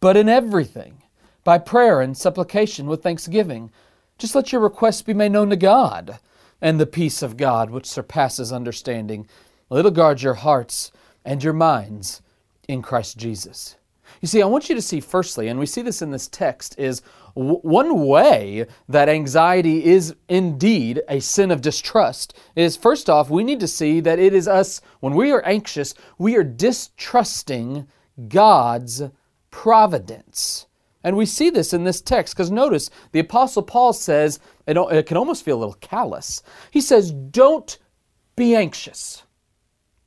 but 0.00 0.16
in 0.16 0.28
everything, 0.28 1.02
by 1.44 1.58
prayer 1.58 2.00
and 2.00 2.16
supplication 2.16 2.86
with 2.86 3.02
thanksgiving, 3.02 3.70
just 4.18 4.34
let 4.34 4.52
your 4.52 4.60
requests 4.60 5.02
be 5.02 5.14
made 5.14 5.32
known 5.32 5.50
to 5.50 5.56
God, 5.56 6.18
and 6.62 6.80
the 6.80 6.86
peace 6.86 7.22
of 7.22 7.36
God, 7.36 7.68
which 7.68 7.84
surpasses 7.84 8.52
understanding, 8.52 9.26
will 9.68 9.90
guard 9.90 10.22
your 10.22 10.34
hearts 10.34 10.92
and 11.24 11.42
your 11.42 11.52
minds 11.52 12.22
in 12.68 12.80
Christ 12.80 13.18
Jesus. 13.18 13.76
You 14.20 14.28
see, 14.28 14.40
I 14.40 14.46
want 14.46 14.68
you 14.68 14.74
to 14.74 14.82
see 14.82 15.00
firstly, 15.00 15.48
and 15.48 15.58
we 15.58 15.66
see 15.66 15.82
this 15.82 16.02
in 16.02 16.12
this 16.12 16.28
text, 16.28 16.78
is 16.78 17.02
w- 17.34 17.58
one 17.62 18.06
way 18.06 18.66
that 18.88 19.08
anxiety 19.08 19.84
is 19.84 20.14
indeed 20.28 21.02
a 21.08 21.20
sin 21.20 21.50
of 21.50 21.60
distrust 21.60 22.34
is 22.54 22.76
first 22.76 23.10
off, 23.10 23.30
we 23.30 23.42
need 23.42 23.60
to 23.60 23.68
see 23.68 24.00
that 24.00 24.18
it 24.18 24.32
is 24.32 24.46
us, 24.46 24.80
when 25.00 25.14
we 25.14 25.32
are 25.32 25.44
anxious, 25.44 25.94
we 26.18 26.36
are 26.36 26.44
distrusting 26.44 27.88
God's 28.28 29.02
providence. 29.50 30.66
And 31.04 31.16
we 31.16 31.26
see 31.26 31.50
this 31.50 31.72
in 31.72 31.84
this 31.84 32.00
text 32.00 32.34
because 32.34 32.50
notice 32.50 32.90
the 33.12 33.20
Apostle 33.20 33.62
Paul 33.62 33.92
says, 33.92 34.38
it 34.66 35.06
can 35.06 35.16
almost 35.16 35.44
feel 35.44 35.56
a 35.56 35.60
little 35.60 35.76
callous. 35.80 36.42
He 36.70 36.80
says, 36.80 37.10
Don't 37.10 37.78
be 38.36 38.54
anxious. 38.54 39.24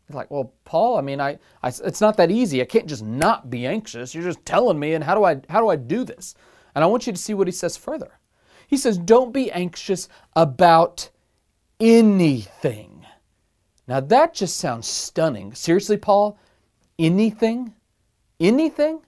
You're 0.07 0.17
like, 0.17 0.29
well, 0.29 0.53
Paul, 0.65 0.97
I 0.97 1.01
mean, 1.01 1.19
I, 1.19 1.39
I, 1.63 1.69
it's 1.69 2.01
not 2.01 2.17
that 2.17 2.29
easy. 2.29 2.61
I 2.61 2.65
can't 2.65 2.85
just 2.85 3.03
not 3.03 3.49
be 3.49 3.65
anxious. 3.65 4.13
You're 4.13 4.23
just 4.23 4.45
telling 4.45 4.79
me, 4.79 4.93
and 4.93 5.03
how 5.03 5.15
do 5.15 5.23
I, 5.23 5.41
how 5.49 5.61
do 5.61 5.69
I 5.69 5.75
do 5.75 6.03
this? 6.03 6.35
And 6.75 6.83
I 6.83 6.87
want 6.87 7.07
you 7.07 7.13
to 7.13 7.19
see 7.19 7.33
what 7.33 7.47
he 7.47 7.51
says 7.51 7.75
further. 7.75 8.19
He 8.67 8.77
says, 8.77 8.97
don't 8.97 9.33
be 9.33 9.51
anxious 9.51 10.07
about 10.35 11.09
anything. 11.79 13.05
Now 13.87 13.99
that 13.99 14.33
just 14.33 14.57
sounds 14.57 14.87
stunning. 14.87 15.53
Seriously, 15.53 15.97
Paul, 15.97 16.37
anything, 16.99 17.73
anything. 18.39 19.01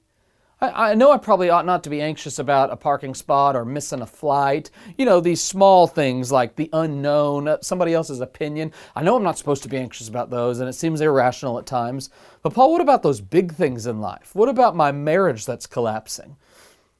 I, 0.59 0.91
I 0.91 0.95
know 0.95 1.11
I 1.11 1.17
probably 1.17 1.49
ought 1.49 1.65
not 1.65 1.83
to 1.83 1.89
be 1.89 2.01
anxious 2.01 2.39
about 2.39 2.71
a 2.71 2.75
parking 2.75 3.13
spot 3.13 3.55
or 3.55 3.65
missing 3.65 4.01
a 4.01 4.07
flight. 4.07 4.71
You 4.97 5.05
know, 5.05 5.19
these 5.19 5.41
small 5.41 5.87
things 5.87 6.31
like 6.31 6.55
the 6.55 6.69
unknown, 6.73 7.47
uh, 7.47 7.57
somebody 7.61 7.93
else's 7.93 8.21
opinion. 8.21 8.71
I 8.95 9.03
know 9.03 9.15
I'm 9.15 9.23
not 9.23 9.37
supposed 9.37 9.63
to 9.63 9.69
be 9.69 9.77
anxious 9.77 10.09
about 10.09 10.29
those, 10.29 10.59
and 10.59 10.67
it 10.67 10.73
seems 10.73 11.01
irrational 11.01 11.59
at 11.59 11.65
times. 11.65 12.09
But, 12.41 12.53
Paul, 12.53 12.71
what 12.71 12.81
about 12.81 13.03
those 13.03 13.21
big 13.21 13.53
things 13.53 13.85
in 13.85 14.01
life? 14.01 14.33
What 14.33 14.49
about 14.49 14.75
my 14.75 14.91
marriage 14.91 15.45
that's 15.45 15.67
collapsing? 15.67 16.37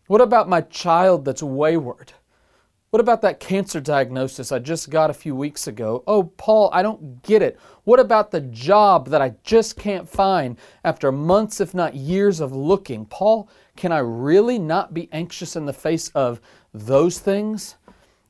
What 0.07 0.21
about 0.21 0.47
my 0.47 0.61
child 0.61 1.25
that's 1.25 1.43
wayward? 1.43 2.13
What 2.89 3.01
about 3.01 3.21
that 3.23 3.41
cancer 3.41 3.81
diagnosis 3.81 4.49
I 4.49 4.59
just 4.59 4.89
got 4.89 5.09
a 5.09 5.13
few 5.13 5.35
weeks 5.35 5.67
ago? 5.67 6.05
Oh, 6.07 6.23
Paul, 6.23 6.69
I 6.71 6.81
don't 6.81 7.21
get 7.21 7.41
it. 7.41 7.59
What 7.83 7.99
about 7.99 8.31
the 8.31 8.39
job 8.39 9.09
that 9.09 9.21
I 9.21 9.35
just 9.43 9.75
can't 9.75 10.07
find 10.07 10.57
after 10.85 11.11
months, 11.11 11.59
if 11.59 11.73
not 11.73 11.95
years, 11.95 12.39
of 12.39 12.53
looking? 12.55 13.05
Paul, 13.05 13.49
can 13.75 13.91
I 13.91 13.97
really 13.97 14.57
not 14.57 14.93
be 14.93 15.09
anxious 15.11 15.57
in 15.57 15.65
the 15.65 15.73
face 15.73 16.07
of 16.09 16.39
those 16.73 17.19
things? 17.19 17.75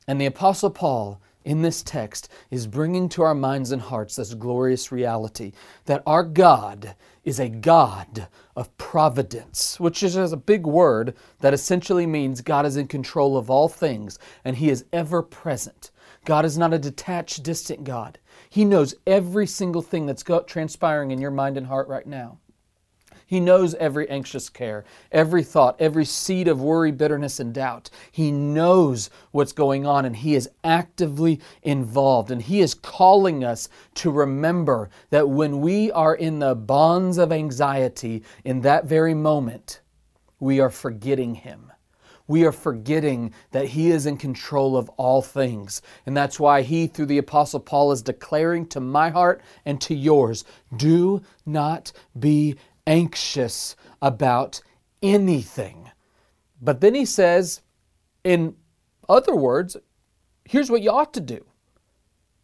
And 0.08 0.20
the 0.20 0.26
Apostle 0.26 0.72
Paul, 0.72 1.22
in 1.48 1.62
this 1.62 1.82
text, 1.82 2.30
is 2.52 2.68
bringing 2.68 3.08
to 3.08 3.24
our 3.24 3.34
minds 3.34 3.72
and 3.72 3.82
hearts 3.82 4.18
this 4.18 4.34
glorious 4.34 4.92
reality 4.92 5.54
that 5.86 6.04
our 6.06 6.24
God 6.24 6.94
is 7.24 7.40
a 7.40 7.48
God 7.48 8.28
of 8.56 8.78
providence, 8.78 9.80
which 9.80 10.04
is 10.04 10.18
a 10.18 10.38
big 10.38 10.68
word 10.68 11.16
that 11.40 11.54
essentially 11.54 12.06
means 12.06 12.42
God 12.42 12.66
is 12.66 12.76
in 12.76 12.88
control 12.88 13.38
of 13.38 13.50
all 13.50 13.70
things 13.70 14.20
and 14.44 14.58
He 14.58 14.70
is 14.70 14.84
ever 14.92 15.24
present. 15.24 15.92
God 16.26 16.44
is 16.44 16.58
not 16.58 16.74
a 16.74 16.80
detached, 16.80 17.44
distant 17.44 17.86
God. 17.86 18.20
He 18.50 18.66
knows 18.66 18.96
every 19.08 19.48
single 19.48 19.82
thing 19.82 20.06
that's 20.06 20.24
transpiring 20.48 21.12
in 21.12 21.22
your 21.22 21.32
mind 21.32 21.56
and 21.56 21.68
heart 21.68 21.88
right 21.88 22.06
now. 22.06 22.40
He 23.28 23.42
knows 23.42 23.76
every 23.76 24.10
anxious 24.10 24.48
care, 24.48 24.86
every 25.12 25.44
thought, 25.44 25.76
every 25.80 26.06
seed 26.06 26.48
of 26.48 26.62
worry, 26.62 26.94
bitterness, 26.94 27.42
and 27.42 27.54
doubt. 27.54 27.90
He 28.10 28.32
knows 28.32 29.10
what's 29.32 29.52
going 29.52 29.86
on 29.86 30.06
and 30.06 30.16
He 30.16 30.34
is 30.34 30.50
actively 30.64 31.42
involved. 31.62 32.32
And 32.32 32.42
He 32.42 32.62
is 32.62 32.74
calling 32.74 33.44
us 33.44 33.68
to 33.96 34.10
remember 34.10 34.90
that 35.10 35.28
when 35.28 35.60
we 35.60 35.92
are 35.92 36.16
in 36.16 36.40
the 36.40 36.56
bonds 36.56 37.18
of 37.18 37.34
anxiety 37.34 38.24
in 38.46 38.62
that 38.62 38.86
very 38.86 39.14
moment, 39.14 39.82
we 40.40 40.62
are 40.62 40.70
forgetting 40.70 41.36
Him 41.36 41.74
we 42.28 42.46
are 42.46 42.52
forgetting 42.52 43.34
that 43.52 43.68
He 43.68 43.90
is 43.90 44.06
in 44.06 44.18
control 44.18 44.76
of 44.76 44.90
all 44.98 45.22
things. 45.22 45.82
And 46.06 46.16
that's 46.16 46.40
why 46.40 46.62
He, 46.62 46.88
through 46.88 47.06
the 47.06 47.18
Apostle 47.18 47.62
Paul, 47.62 47.92
is 47.94 48.02
declaring 48.02 48.68
to 48.68 48.80
my 48.80 49.10
heart 49.10 49.42
and 49.66 49.80
to 49.82 49.96
yours 49.96 50.44
do 50.76 51.22
not 51.46 51.94
be 52.20 52.58
anxious 52.88 53.76
about 54.02 54.62
anything. 55.04 55.92
But 56.62 56.82
then 56.82 56.96
he 56.96 57.06
says, 57.06 57.62
in 58.24 58.56
other 59.08 59.36
words, 59.36 59.78
here's 60.46 60.72
what 60.72 60.82
you 60.82 60.90
ought 60.90 61.14
to 61.14 61.22
do 61.22 61.46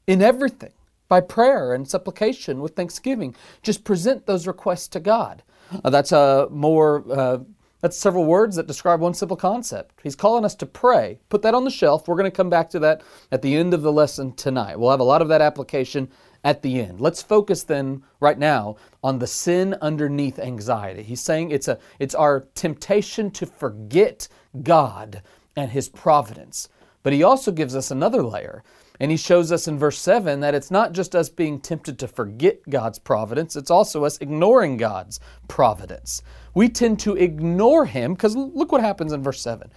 in 0.06 0.22
everything 0.22 0.74
by 1.08 1.22
prayer 1.22 1.74
and 1.74 1.88
supplication 1.88 2.62
with 2.62 2.76
thanksgiving. 2.76 3.36
Just 3.62 3.84
present 3.84 4.26
those 4.26 4.46
requests 4.46 4.88
to 4.90 5.00
God. 5.00 5.44
Uh, 5.84 5.90
that's 5.90 6.12
a 6.12 6.48
more. 6.52 7.04
Uh, 7.12 7.40
that's 7.82 7.98
several 7.98 8.24
words 8.24 8.56
that 8.56 8.66
describe 8.66 9.02
one 9.02 9.14
simple 9.14 9.36
concept. 9.36 10.00
He's 10.02 10.16
calling 10.16 10.46
us 10.46 10.56
to 10.56 10.66
pray. 10.66 11.20
Put 11.28 11.42
that 11.42 11.54
on 11.54 11.66
the 11.66 11.70
shelf. 11.70 12.08
We're 12.08 12.16
going 12.16 12.32
to 12.32 12.36
come 12.36 12.50
back 12.50 12.70
to 12.70 12.80
that 12.80 13.02
at 13.30 13.42
the 13.42 13.58
end 13.58 13.74
of 13.74 13.82
the 13.82 13.92
lesson 13.92 14.34
tonight. 14.36 14.80
We'll 14.80 14.92
have 14.92 15.02
a 15.02 15.04
lot 15.04 15.22
of 15.22 15.28
that 15.28 15.42
application 15.42 16.10
at 16.46 16.62
the 16.62 16.80
end. 16.80 17.02
Let's 17.02 17.22
focus 17.22 17.64
then 17.64 18.02
right 18.22 18.40
now 18.40 18.78
on 19.04 19.20
the 19.20 19.28
sin 19.28 19.76
underneath 19.82 20.40
anxiety. 20.40 21.04
He's 21.04 21.22
saying 21.22 21.52
it's 21.52 21.68
a 21.68 21.78
it's 22.00 22.16
our 22.16 22.48
temptation 22.56 23.32
to 23.32 23.46
forget 23.46 24.28
God 24.64 25.22
and 25.56 25.72
his 25.72 25.90
providence. 25.90 26.70
But 27.04 27.14
he 27.14 27.24
also 27.24 27.52
gives 27.52 27.76
us 27.76 27.92
another 27.92 28.24
layer. 28.24 28.64
And 29.00 29.12
he 29.12 29.18
shows 29.18 29.52
us 29.52 29.68
in 29.68 29.78
verse 29.78 29.98
7 29.98 30.40
that 30.40 30.56
it's 30.56 30.72
not 30.72 30.94
just 30.94 31.16
us 31.16 31.28
being 31.28 31.60
tempted 31.60 32.00
to 32.00 32.08
forget 32.08 32.60
God's 32.70 33.00
providence, 33.00 33.56
it's 33.56 33.72
also 33.72 34.06
us 34.06 34.20
ignoring 34.20 34.78
God's 34.78 35.20
providence. 35.48 36.22
We 36.54 36.70
tend 36.70 37.00
to 37.00 37.16
ignore 37.16 37.86
him 37.86 38.14
because 38.14 38.36
look 38.36 38.72
what 38.72 38.82
happens 38.82 39.12
in 39.12 39.24
verse 39.24 39.42
7. 39.42 39.72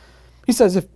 He 0.46 0.52
says, 0.52 0.76
if 0.76 0.86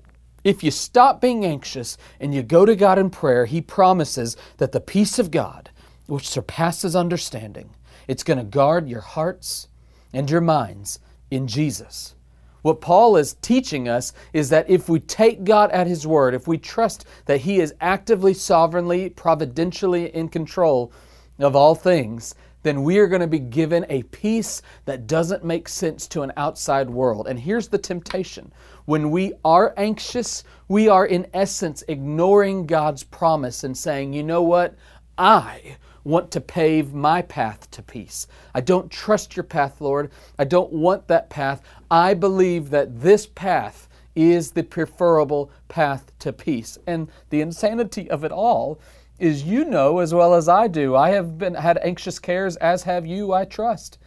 if 0.44 0.64
you 0.64 0.70
stop 0.70 1.20
being 1.20 1.44
anxious 1.44 1.98
and 2.18 2.34
you 2.34 2.42
go 2.42 2.64
to 2.64 2.74
God 2.74 2.98
in 2.98 3.10
prayer, 3.10 3.44
He 3.44 3.60
promises 3.60 4.36
that 4.56 4.72
the 4.72 4.80
peace 4.80 5.18
of 5.18 5.30
God, 5.30 5.70
which 6.06 6.28
surpasses 6.28 6.96
understanding, 6.96 7.70
it's 8.10 8.24
going 8.24 8.38
to 8.38 8.44
guard 8.44 8.88
your 8.88 9.02
hearts 9.02 9.68
and 10.12 10.28
your 10.28 10.40
minds 10.40 10.98
in 11.30 11.46
Jesus. 11.46 12.16
What 12.62 12.80
Paul 12.80 13.16
is 13.16 13.34
teaching 13.34 13.88
us 13.88 14.12
is 14.32 14.48
that 14.48 14.68
if 14.68 14.88
we 14.88 14.98
take 14.98 15.44
God 15.44 15.70
at 15.70 15.86
His 15.86 16.08
word, 16.08 16.34
if 16.34 16.48
we 16.48 16.58
trust 16.58 17.06
that 17.26 17.42
He 17.42 17.60
is 17.60 17.72
actively, 17.80 18.34
sovereignly, 18.34 19.10
providentially 19.10 20.12
in 20.12 20.28
control 20.28 20.92
of 21.38 21.54
all 21.54 21.76
things, 21.76 22.34
then 22.64 22.82
we 22.82 22.98
are 22.98 23.06
going 23.06 23.20
to 23.20 23.28
be 23.28 23.38
given 23.38 23.86
a 23.88 24.02
peace 24.02 24.60
that 24.86 25.06
doesn't 25.06 25.44
make 25.44 25.68
sense 25.68 26.08
to 26.08 26.22
an 26.22 26.32
outside 26.36 26.90
world. 26.90 27.28
And 27.28 27.38
here's 27.38 27.68
the 27.68 27.78
temptation 27.78 28.52
when 28.86 29.12
we 29.12 29.34
are 29.44 29.72
anxious, 29.76 30.42
we 30.66 30.88
are 30.88 31.06
in 31.06 31.28
essence 31.32 31.84
ignoring 31.86 32.66
God's 32.66 33.04
promise 33.04 33.62
and 33.62 33.78
saying, 33.78 34.14
you 34.14 34.24
know 34.24 34.42
what? 34.42 34.74
I 35.16 35.76
want 36.04 36.30
to 36.32 36.40
pave 36.40 36.92
my 36.92 37.22
path 37.22 37.70
to 37.72 37.82
peace. 37.82 38.26
I 38.54 38.60
don't 38.60 38.90
trust 38.90 39.36
your 39.36 39.44
path, 39.44 39.80
Lord. 39.80 40.10
I 40.38 40.44
don't 40.44 40.72
want 40.72 41.08
that 41.08 41.30
path. 41.30 41.62
I 41.90 42.14
believe 42.14 42.70
that 42.70 43.00
this 43.00 43.26
path 43.26 43.88
is 44.14 44.50
the 44.50 44.62
preferable 44.62 45.50
path 45.68 46.12
to 46.20 46.32
peace. 46.32 46.78
And 46.86 47.08
the 47.30 47.40
insanity 47.40 48.10
of 48.10 48.24
it 48.24 48.32
all 48.32 48.80
is 49.18 49.42
you 49.42 49.64
know 49.64 49.98
as 49.98 50.14
well 50.14 50.34
as 50.34 50.48
I 50.48 50.66
do. 50.66 50.96
I 50.96 51.10
have 51.10 51.38
been 51.38 51.54
had 51.54 51.78
anxious 51.82 52.18
cares 52.18 52.56
as 52.56 52.82
have 52.84 53.06
you, 53.06 53.32
I 53.32 53.44
trust. 53.44 53.98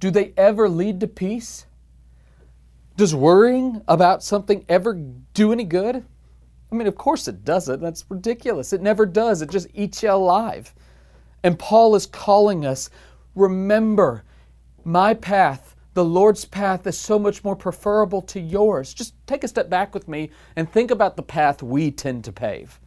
Do 0.00 0.10
they 0.10 0.32
ever 0.36 0.68
lead 0.68 1.00
to 1.00 1.06
peace? 1.06 1.66
Does 2.96 3.14
worrying 3.14 3.82
about 3.86 4.22
something 4.22 4.64
ever 4.68 4.94
do 5.34 5.52
any 5.52 5.64
good? 5.64 6.04
I 6.70 6.74
mean, 6.74 6.86
of 6.86 6.96
course 6.96 7.26
it 7.26 7.44
doesn't. 7.44 7.80
That's 7.80 8.04
ridiculous. 8.08 8.72
It 8.72 8.82
never 8.82 9.06
does. 9.06 9.42
It 9.42 9.50
just 9.50 9.68
eats 9.74 10.02
you 10.02 10.10
alive. 10.10 10.74
And 11.42 11.58
Paul 11.58 11.94
is 11.94 12.06
calling 12.06 12.64
us 12.64 12.90
remember, 13.34 14.24
my 14.84 15.14
path, 15.14 15.74
the 15.94 16.04
Lord's 16.04 16.44
path, 16.44 16.86
is 16.86 16.98
so 16.98 17.18
much 17.18 17.42
more 17.42 17.56
preferable 17.56 18.22
to 18.22 18.40
yours. 18.40 18.94
Just 18.94 19.14
take 19.26 19.44
a 19.44 19.48
step 19.48 19.68
back 19.68 19.94
with 19.94 20.08
me 20.08 20.30
and 20.56 20.70
think 20.70 20.90
about 20.90 21.16
the 21.16 21.22
path 21.22 21.62
we 21.62 21.90
tend 21.90 22.24
to 22.24 22.32
pave. 22.32 22.80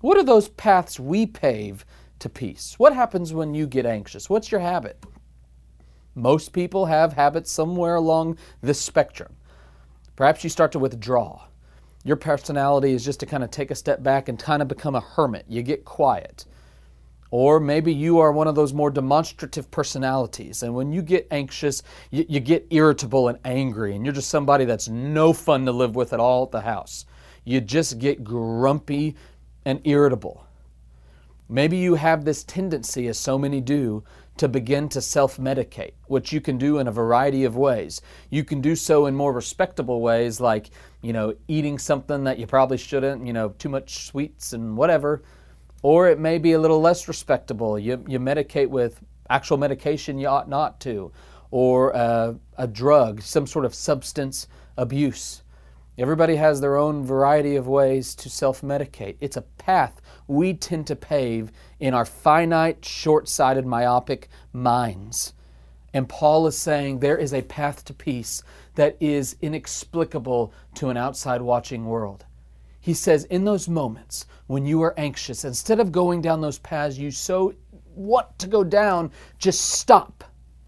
What 0.00 0.16
are 0.16 0.24
those 0.24 0.48
paths 0.48 1.00
we 1.00 1.26
pave 1.26 1.84
to 2.20 2.28
peace? 2.28 2.74
What 2.78 2.94
happens 2.94 3.32
when 3.32 3.54
you 3.54 3.66
get 3.66 3.86
anxious? 3.86 4.30
What's 4.30 4.50
your 4.50 4.60
habit? 4.60 5.02
Most 6.14 6.52
people 6.52 6.86
have 6.86 7.12
habits 7.12 7.52
somewhere 7.52 7.96
along 7.96 8.38
this 8.62 8.80
spectrum. 8.80 9.36
Perhaps 10.16 10.44
you 10.44 10.50
start 10.50 10.72
to 10.72 10.78
withdraw. 10.78 11.42
Your 12.06 12.14
personality 12.14 12.92
is 12.92 13.04
just 13.04 13.18
to 13.18 13.26
kind 13.26 13.42
of 13.42 13.50
take 13.50 13.72
a 13.72 13.74
step 13.74 14.00
back 14.00 14.28
and 14.28 14.38
kind 14.38 14.62
of 14.62 14.68
become 14.68 14.94
a 14.94 15.00
hermit. 15.00 15.44
You 15.48 15.62
get 15.64 15.84
quiet. 15.84 16.44
Or 17.32 17.58
maybe 17.58 17.92
you 17.92 18.20
are 18.20 18.30
one 18.30 18.46
of 18.46 18.54
those 18.54 18.72
more 18.72 18.92
demonstrative 18.92 19.68
personalities, 19.72 20.62
and 20.62 20.72
when 20.72 20.92
you 20.92 21.02
get 21.02 21.26
anxious, 21.32 21.82
you, 22.12 22.24
you, 22.28 22.38
get 22.38 22.64
irritable 22.70 23.26
and 23.26 23.40
angry, 23.44 23.96
and 23.96 24.04
you're 24.06 24.14
just 24.14 24.30
somebody 24.30 24.64
that's 24.64 24.88
no 24.88 25.32
fun 25.32 25.66
to 25.66 25.72
live 25.72 25.96
with 25.96 26.12
at 26.12 26.20
all 26.20 26.44
at 26.44 26.52
the 26.52 26.60
house. 26.60 27.06
You 27.42 27.60
just 27.60 27.98
get 27.98 28.22
grumpy 28.22 29.16
and 29.64 29.80
irritable. 29.82 30.46
Maybe 31.48 31.76
you 31.76 31.96
have 31.96 32.24
this 32.24 32.44
tendency, 32.44 33.08
as 33.08 33.18
so 33.18 33.36
many 33.36 33.60
do, 33.60 34.04
to 34.36 34.48
begin 34.48 34.88
to 34.90 35.00
self 35.00 35.38
medicate, 35.38 35.92
which 36.06 36.32
you 36.32 36.40
can 36.40 36.58
do 36.58 36.78
in 36.78 36.88
a 36.88 36.92
variety 36.92 37.44
of 37.44 37.56
ways. 37.56 38.00
You 38.30 38.44
can 38.44 38.60
do 38.60 38.76
so 38.76 39.06
in 39.06 39.14
more 39.14 39.32
respectable 39.32 40.00
ways, 40.00 40.40
like, 40.40 40.70
you 41.02 41.12
know, 41.12 41.34
eating 41.48 41.78
something 41.78 42.24
that 42.24 42.38
you 42.38 42.46
probably 42.46 42.76
shouldn't, 42.76 43.26
you 43.26 43.32
know, 43.32 43.50
too 43.50 43.68
much 43.68 44.06
sweets 44.06 44.52
and 44.52 44.76
whatever. 44.76 45.22
Or 45.82 46.08
it 46.08 46.18
may 46.18 46.38
be 46.38 46.52
a 46.52 46.58
little 46.58 46.80
less 46.80 47.08
respectable. 47.08 47.78
You, 47.78 48.04
you 48.08 48.18
medicate 48.18 48.68
with 48.68 49.00
actual 49.30 49.56
medication 49.56 50.18
you 50.18 50.28
ought 50.28 50.48
not 50.48 50.80
to, 50.80 51.12
or 51.50 51.94
uh, 51.94 52.34
a 52.58 52.66
drug, 52.66 53.22
some 53.22 53.46
sort 53.46 53.64
of 53.64 53.74
substance 53.74 54.48
abuse. 54.76 55.42
Everybody 55.98 56.36
has 56.36 56.60
their 56.60 56.76
own 56.76 57.04
variety 57.04 57.56
of 57.56 57.66
ways 57.66 58.14
to 58.16 58.28
self 58.28 58.60
medicate. 58.60 59.16
It's 59.20 59.36
a 59.36 59.42
path 59.42 60.00
we 60.26 60.54
tend 60.54 60.86
to 60.86 60.96
pave 60.96 61.52
in 61.80 61.94
our 61.94 62.04
finite, 62.04 62.84
short 62.84 63.28
sighted, 63.28 63.66
myopic 63.66 64.28
minds. 64.52 65.32
And 65.94 66.08
Paul 66.08 66.46
is 66.46 66.58
saying 66.58 66.98
there 66.98 67.16
is 67.16 67.32
a 67.32 67.42
path 67.42 67.84
to 67.86 67.94
peace 67.94 68.42
that 68.74 68.96
is 69.00 69.36
inexplicable 69.40 70.52
to 70.74 70.90
an 70.90 70.96
outside 70.96 71.40
watching 71.40 71.86
world. 71.86 72.26
He 72.80 72.94
says, 72.94 73.24
in 73.24 73.44
those 73.44 73.68
moments 73.68 74.26
when 74.46 74.66
you 74.66 74.82
are 74.82 74.94
anxious, 74.98 75.44
instead 75.44 75.80
of 75.80 75.90
going 75.92 76.20
down 76.20 76.40
those 76.40 76.58
paths 76.58 76.98
you 76.98 77.10
so 77.10 77.54
want 77.94 78.38
to 78.38 78.46
go 78.46 78.62
down, 78.62 79.10
just 79.38 79.60
stop. 79.60 80.22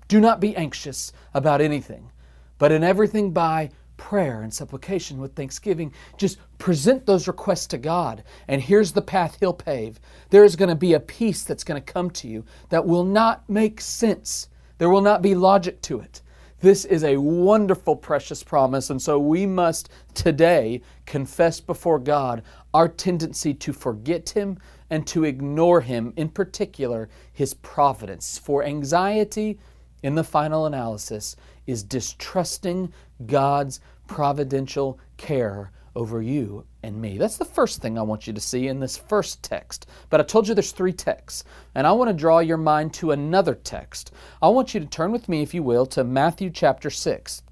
Do 0.09 0.19
not 0.19 0.41
be 0.41 0.57
anxious 0.57 1.13
about 1.35 1.61
anything, 1.61 2.11
but 2.59 2.73
in 2.73 2.83
everything 2.83 3.31
by 3.31 3.71
prayer 3.99 4.41
and 4.41 4.55
supplication 4.55 5.21
with 5.21 5.35
thanksgiving. 5.35 5.93
Just 6.17 6.39
present 6.57 7.05
those 7.05 7.29
requests 7.29 7.67
to 7.67 7.77
God, 7.77 8.25
and 8.49 8.63
here's 8.63 8.93
the 8.93 9.03
path 9.03 9.37
He'll 9.39 9.53
pave. 9.53 10.01
There 10.31 10.45
is 10.45 10.57
going 10.57 10.71
to 10.71 10.75
be 10.75 10.95
a 10.95 11.01
peace 11.01 11.45
that's 11.45 11.65
going 11.65 11.81
to 11.83 11.93
come 11.93 12.11
to 12.13 12.29
you 12.29 12.47
that 12.71 12.87
will 12.87 13.05
not 13.05 13.47
make 13.51 13.83
sense. 13.83 14.49
There 14.79 14.89
will 14.89 15.03
not 15.03 15.21
be 15.21 15.35
logic 15.35 15.83
to 15.83 16.01
it. 16.01 16.23
This 16.61 16.85
is 16.85 17.05
a 17.05 17.19
wonderful, 17.19 17.95
precious 17.95 18.43
promise, 18.43 18.91
and 18.91 19.01
so 19.01 19.19
we 19.19 19.47
must 19.47 19.91
today 20.15 20.81
confess 21.07 21.61
before 21.61 22.01
God 22.01 22.43
our 22.75 22.89
tendency 22.89 23.55
to 23.55 23.73
forget 23.73 24.31
Him 24.31 24.59
and 24.91 25.07
to 25.09 25.25
ignore 25.25 25.83
Him, 25.83 26.13
in 26.17 26.29
particular, 26.29 27.09
His 27.33 27.55
providence. 27.55 28.39
For 28.39 28.65
anxiety, 28.65 29.59
in 30.03 30.15
the 30.15 30.25
final 30.25 30.67
analysis, 30.67 31.37
is 31.69 31.85
distrusting 31.85 32.93
God's 33.27 33.81
providential 34.09 34.99
care 35.19 35.71
over 35.95 36.23
you 36.23 36.65
and 36.83 37.01
me. 37.01 37.19
That's 37.19 37.37
the 37.37 37.45
first 37.45 37.83
thing 37.83 37.99
I 37.99 38.03
want 38.03 38.27
you 38.27 38.33
to 38.33 38.41
see 38.41 38.69
in 38.69 38.81
this 38.81 38.97
first 38.97 39.43
text. 39.43 39.87
But 40.11 40.21
I 40.21 40.25
told 40.25 40.49
you 40.49 40.55
there's 40.55 40.73
three 40.73 40.93
texts, 40.93 41.45
and 41.75 41.87
I 41.87 41.93
want 41.93 42.09
to 42.09 42.15
draw 42.15 42.39
your 42.39 42.57
mind 42.57 42.95
to 42.95 43.11
another 43.11 43.55
text. 43.55 44.13
I 44.41 44.49
want 44.49 44.73
you 44.73 44.81
to 44.81 44.87
turn 44.87 45.13
with 45.13 45.29
me, 45.29 45.43
if 45.43 45.53
you 45.53 45.63
will, 45.63 45.87
to 45.87 46.05
Matthew 46.05 46.51
chapter 46.51 46.89
6. 46.89 47.43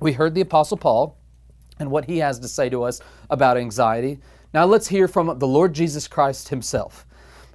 We 0.00 0.12
heard 0.12 0.34
the 0.34 0.40
Apostle 0.40 0.76
Paul 0.76 1.18
and 1.78 1.90
what 1.90 2.06
he 2.06 2.18
has 2.18 2.38
to 2.38 2.48
say 2.48 2.68
to 2.70 2.84
us 2.84 3.00
about 3.30 3.58
anxiety. 3.58 4.18
Now 4.54 4.64
let's 4.64 4.88
hear 4.88 5.08
from 5.08 5.38
the 5.38 5.46
Lord 5.46 5.74
Jesus 5.74 6.08
Christ 6.08 6.48
himself. 6.48 7.04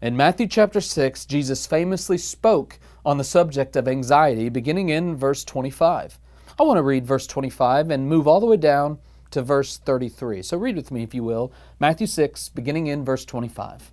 In 0.02 0.18
Matthew 0.18 0.48
chapter 0.48 0.82
6, 0.82 1.26
Jesus 1.26 1.66
famously 1.66 2.18
spoke 2.18 2.78
on 3.06 3.18
the 3.18 3.24
subject 3.24 3.76
of 3.76 3.88
anxiety, 3.88 4.50
beginning 4.50 4.90
in 4.90 5.16
verse 5.16 5.44
25. 5.44 6.20
I 6.60 6.64
want 6.64 6.78
to 6.78 6.84
read 6.84 7.06
verse 7.06 7.28
25 7.28 7.90
and 7.90 8.08
move 8.08 8.28
all 8.28 8.40
the 8.40 8.46
way 8.46 8.58
down 8.58 9.00
to 9.32 9.42
verse 9.42 9.78
33. 9.78 10.44
So 10.44 10.58
read 10.58 10.76
with 10.76 10.92
me, 10.92 11.04
if 11.04 11.14
you 11.14 11.24
will. 11.24 11.52
Matthew 11.80 12.08
6, 12.08 12.50
beginning 12.50 12.88
in 12.88 13.04
verse 13.04 13.26
25. 13.26 13.92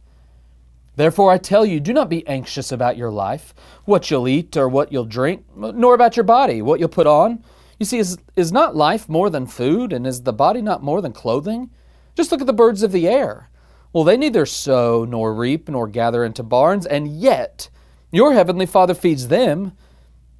Therefore, 0.97 1.31
I 1.31 1.39
tell 1.39 1.65
you, 1.65 1.81
do 1.81 1.93
not 1.93 2.11
be 2.11 2.27
anxious 2.27 2.71
about 2.73 2.97
your 2.99 3.11
life, 3.11 3.55
what 3.85 4.11
you'll 4.11 4.29
eat 4.29 4.57
or 4.57 4.69
what 4.69 4.93
you'll 4.93 5.07
drink, 5.07 5.45
nor 5.57 5.95
about 5.95 6.17
your 6.17 6.25
body, 6.25 6.61
what 6.61 6.79
you'll 6.79 6.91
put 6.91 7.07
on. 7.07 7.43
You 7.79 7.87
see, 7.87 7.99
is, 7.99 8.19
is 8.37 8.53
not 8.53 8.77
life 8.77 9.09
more 9.09 9.31
than 9.31 9.47
food, 9.47 9.95
and 9.95 10.07
is 10.07 10.23
the 10.23 10.33
body 10.35 10.61
not 10.61 10.83
more 10.83 11.01
than 11.01 11.13
clothing? 11.13 11.71
Just 12.15 12.31
look 12.31 12.43
at 12.43 12.47
the 12.47 12.53
birds 12.53 12.83
of 12.83 12.93
the 12.93 13.09
air. 13.09 13.49
Well, 13.93 14.05
they 14.05 14.19
neither 14.19 14.45
sow 14.45 15.07
nor 15.09 15.33
reap 15.35 15.69
nor 15.69 15.89
gather 15.89 16.23
into 16.23 16.43
barns, 16.43 16.85
and 16.85 17.09
yet 17.09 17.71
your 18.13 18.33
heavenly 18.33 18.67
Father 18.67 18.95
feeds 18.95 19.29
them. 19.29 19.73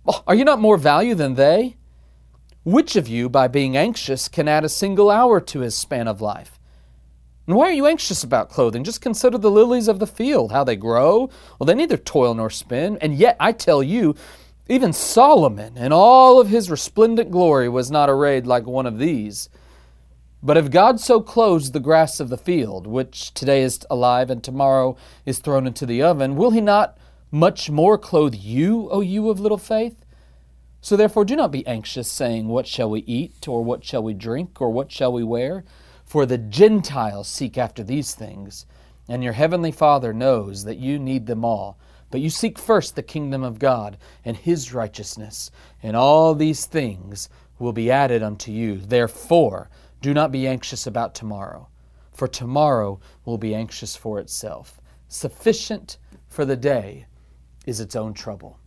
Oh, 0.07 0.23
are 0.27 0.35
you 0.35 0.45
not 0.45 0.61
more 0.61 0.77
value 0.77 1.15
than 1.15 1.35
they? 1.35 1.77
Which 2.65 2.97
of 2.97 3.09
you, 3.09 3.29
by 3.29 3.49
being 3.49 3.77
anxious, 3.77 4.29
can 4.29 4.49
add 4.49 4.65
a 4.65 4.69
single 4.69 5.11
hour 5.11 5.41
to 5.41 5.61
his 5.61 5.75
span 5.75 6.09
of 6.09 6.21
life? 6.21 6.59
And 7.47 7.57
why 7.57 7.67
are 7.67 7.73
you 7.73 7.87
anxious 7.87 8.23
about 8.23 8.51
clothing? 8.51 8.85
Just 8.85 9.01
consider 9.01 9.39
the 9.39 9.51
lilies 9.51 9.89
of 9.89 9.99
the 9.99 10.07
field, 10.07 10.53
how 10.53 10.63
they 10.63 10.77
grow. 10.77 11.31
Well, 11.59 11.67
they 11.67 11.75
neither 11.75 11.97
toil 11.97 12.35
nor 12.35 12.51
spin. 12.51 12.99
And 13.01 13.15
yet, 13.15 13.37
I 13.41 13.53
tell 13.53 13.83
you, 13.83 14.15
even 14.69 14.93
Solomon, 14.93 15.77
in 15.77 15.93
all 15.93 16.39
of 16.39 16.49
his 16.49 16.71
resplendent 16.71 17.31
glory, 17.31 17.69
was 17.69 17.91
not 17.91 18.09
arrayed 18.09 18.47
like 18.47 18.67
one 18.67 18.87
of 18.87 18.99
these. 18.99 19.49
But 20.43 20.57
if 20.57 20.71
God 20.71 21.01
so 21.01 21.21
clothes 21.21 21.73
the 21.73 21.81
grass 21.81 22.21
of 22.21 22.29
the 22.29 22.39
field, 22.39 22.87
which 22.87 23.35
today 23.35 23.63
is 23.63 23.85
alive 23.91 24.31
and 24.31 24.45
tomorrow 24.45 24.97
is 25.27 25.39
thrown 25.39 25.67
into 25.67 25.87
the 25.87 26.03
oven, 26.03 26.37
will 26.37 26.51
he 26.51 26.61
not 26.61 26.97
much 27.31 27.71
more 27.71 27.97
clothe 27.97 28.35
you, 28.35 28.89
O 28.91 29.01
you 29.01 29.31
of 29.31 29.41
little 29.41 29.59
faith? 29.59 30.05
So 30.81 30.97
therefore, 30.97 31.25
do 31.25 31.37
not 31.37 31.53
be 31.53 31.67
anxious, 31.67 32.11
saying, 32.11 32.49
What 32.49 32.67
shall 32.67 32.89
we 32.89 33.01
eat, 33.01 33.47
or 33.47 33.63
what 33.63 33.85
shall 33.85 34.03
we 34.03 34.15
drink, 34.15 34.61
or 34.61 34.71
what 34.71 34.91
shall 34.91 35.13
we 35.13 35.23
wear? 35.23 35.65
For 36.05 36.27
the 36.27 36.39
Gentiles 36.39 37.29
seek 37.29 37.59
after 37.59 37.85
these 37.85 38.15
things, 38.15 38.67
and 39.09 39.23
your 39.23 39.35
heavenly 39.35 39.73
Father 39.73 40.13
knows 40.13 40.65
that 40.65 40.79
you 40.79 40.99
need 40.99 41.27
them 41.27 41.45
all. 41.45 41.79
But 42.11 42.21
you 42.21 42.31
seek 42.31 42.59
first 42.59 42.97
the 42.97 43.03
kingdom 43.03 43.45
of 43.45 43.59
God 43.59 43.97
and 44.25 44.37
his 44.37 44.75
righteousness, 44.75 45.51
and 45.83 45.97
all 45.97 46.35
these 46.35 46.67
things 46.67 47.29
will 47.59 47.73
be 47.73 47.91
added 47.91 48.23
unto 48.23 48.51
you. 48.51 48.79
Therefore, 48.79 49.71
do 50.01 50.13
not 50.13 50.33
be 50.33 50.49
anxious 50.49 50.87
about 50.87 51.15
tomorrow, 51.15 51.69
for 52.13 52.27
tomorrow 52.27 52.99
will 53.25 53.39
be 53.39 53.55
anxious 53.55 53.95
for 53.95 54.19
itself. 54.19 54.81
Sufficient 55.09 55.99
for 56.29 56.45
the 56.45 56.57
day 56.57 57.07
is 57.71 57.81
its 57.81 57.97
own 57.97 58.13
trouble. 58.13 58.59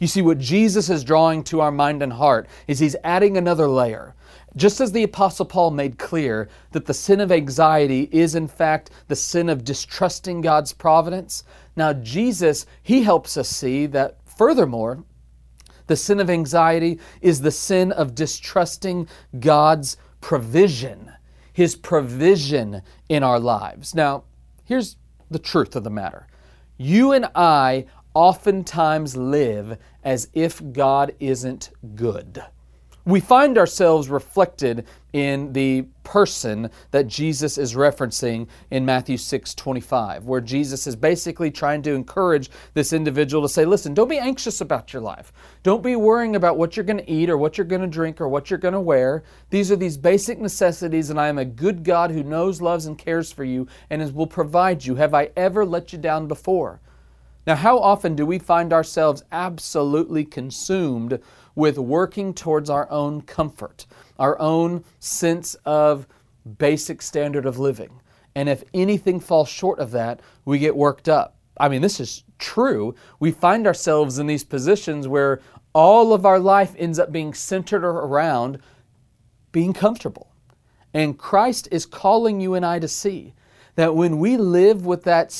You 0.00 0.08
see, 0.08 0.20
what 0.20 0.38
Jesus 0.38 0.90
is 0.90 1.04
drawing 1.04 1.44
to 1.44 1.60
our 1.60 1.70
mind 1.70 2.02
and 2.02 2.12
heart 2.12 2.48
is 2.66 2.80
he's 2.80 2.96
adding 3.04 3.36
another 3.36 3.68
layer. 3.68 4.14
Just 4.56 4.80
as 4.80 4.90
the 4.90 5.04
Apostle 5.04 5.46
Paul 5.46 5.70
made 5.70 5.96
clear 5.96 6.48
that 6.72 6.86
the 6.86 6.92
sin 6.92 7.20
of 7.20 7.30
anxiety 7.30 8.08
is, 8.10 8.34
in 8.34 8.48
fact, 8.48 8.90
the 9.06 9.16
sin 9.16 9.48
of 9.48 9.64
distrusting 9.64 10.40
God's 10.40 10.72
providence, 10.72 11.44
now 11.76 11.92
Jesus, 11.92 12.66
he 12.82 13.02
helps 13.02 13.36
us 13.36 13.48
see 13.48 13.86
that, 13.86 14.18
furthermore, 14.26 15.04
the 15.86 15.96
sin 15.96 16.18
of 16.20 16.28
anxiety 16.28 16.98
is 17.20 17.40
the 17.40 17.50
sin 17.50 17.92
of 17.92 18.14
distrusting 18.14 19.08
God's 19.38 19.96
provision, 20.20 21.12
His 21.52 21.76
provision 21.76 22.82
in 23.08 23.22
our 23.22 23.38
lives. 23.38 23.94
Now, 23.94 24.24
here's 24.64 24.96
the 25.30 25.38
truth 25.38 25.76
of 25.76 25.84
the 25.84 25.90
matter 25.90 26.26
you 26.78 27.12
and 27.12 27.26
I 27.34 27.86
oftentimes 28.14 29.16
live 29.16 29.78
as 30.04 30.28
if 30.34 30.62
God 30.72 31.14
isn't 31.20 31.70
good. 31.94 32.42
We 33.04 33.18
find 33.18 33.58
ourselves 33.58 34.08
reflected 34.08 34.86
in 35.12 35.52
the 35.52 35.86
person 36.04 36.70
that 36.92 37.08
Jesus 37.08 37.58
is 37.58 37.74
referencing 37.74 38.46
in 38.70 38.86
Matthew 38.86 39.16
6 39.16 39.54
25, 39.54 40.24
where 40.26 40.40
Jesus 40.40 40.86
is 40.86 40.94
basically 40.94 41.50
trying 41.50 41.82
to 41.82 41.94
encourage 41.94 42.48
this 42.74 42.92
individual 42.92 43.42
to 43.42 43.48
say, 43.48 43.64
Listen, 43.64 43.92
don't 43.92 44.08
be 44.08 44.18
anxious 44.18 44.60
about 44.60 44.92
your 44.92 45.02
life. 45.02 45.32
Don't 45.64 45.82
be 45.82 45.96
worrying 45.96 46.36
about 46.36 46.58
what 46.58 46.76
you're 46.76 46.84
going 46.84 46.98
to 46.98 47.10
eat 47.10 47.28
or 47.28 47.36
what 47.36 47.58
you're 47.58 47.64
going 47.64 47.82
to 47.82 47.88
drink 47.88 48.20
or 48.20 48.28
what 48.28 48.50
you're 48.50 48.58
going 48.58 48.74
to 48.74 48.80
wear. 48.80 49.24
These 49.50 49.72
are 49.72 49.76
these 49.76 49.96
basic 49.96 50.38
necessities, 50.38 51.10
and 51.10 51.18
I 51.18 51.26
am 51.26 51.38
a 51.38 51.44
good 51.44 51.82
God 51.82 52.12
who 52.12 52.22
knows, 52.22 52.62
loves, 52.62 52.86
and 52.86 52.96
cares 52.96 53.32
for 53.32 53.42
you 53.42 53.66
and 53.90 54.14
will 54.14 54.28
provide 54.28 54.84
you. 54.84 54.94
Have 54.94 55.12
I 55.12 55.30
ever 55.36 55.64
let 55.64 55.92
you 55.92 55.98
down 55.98 56.28
before? 56.28 56.80
Now, 57.46 57.56
how 57.56 57.78
often 57.78 58.14
do 58.14 58.24
we 58.24 58.38
find 58.38 58.72
ourselves 58.72 59.24
absolutely 59.32 60.24
consumed 60.24 61.18
with 61.54 61.76
working 61.78 62.34
towards 62.34 62.70
our 62.70 62.90
own 62.90 63.22
comfort, 63.22 63.86
our 64.18 64.38
own 64.38 64.84
sense 65.00 65.54
of 65.64 66.06
basic 66.58 67.02
standard 67.02 67.44
of 67.44 67.58
living? 67.58 68.00
And 68.34 68.48
if 68.48 68.62
anything 68.72 69.20
falls 69.20 69.48
short 69.48 69.80
of 69.80 69.90
that, 69.90 70.20
we 70.44 70.58
get 70.58 70.76
worked 70.76 71.08
up. 71.08 71.36
I 71.58 71.68
mean, 71.68 71.82
this 71.82 72.00
is 72.00 72.24
true. 72.38 72.94
We 73.20 73.32
find 73.32 73.66
ourselves 73.66 74.18
in 74.18 74.26
these 74.26 74.44
positions 74.44 75.06
where 75.08 75.40
all 75.74 76.12
of 76.12 76.24
our 76.24 76.38
life 76.38 76.74
ends 76.78 76.98
up 76.98 77.12
being 77.12 77.34
centered 77.34 77.84
around 77.84 78.58
being 79.50 79.72
comfortable. 79.72 80.32
And 80.94 81.18
Christ 81.18 81.68
is 81.70 81.86
calling 81.86 82.40
you 82.40 82.54
and 82.54 82.64
I 82.64 82.78
to 82.78 82.88
see 82.88 83.34
that 83.74 83.94
when 83.94 84.18
we 84.18 84.36
live 84.36 84.84
with 84.84 85.04
that, 85.04 85.32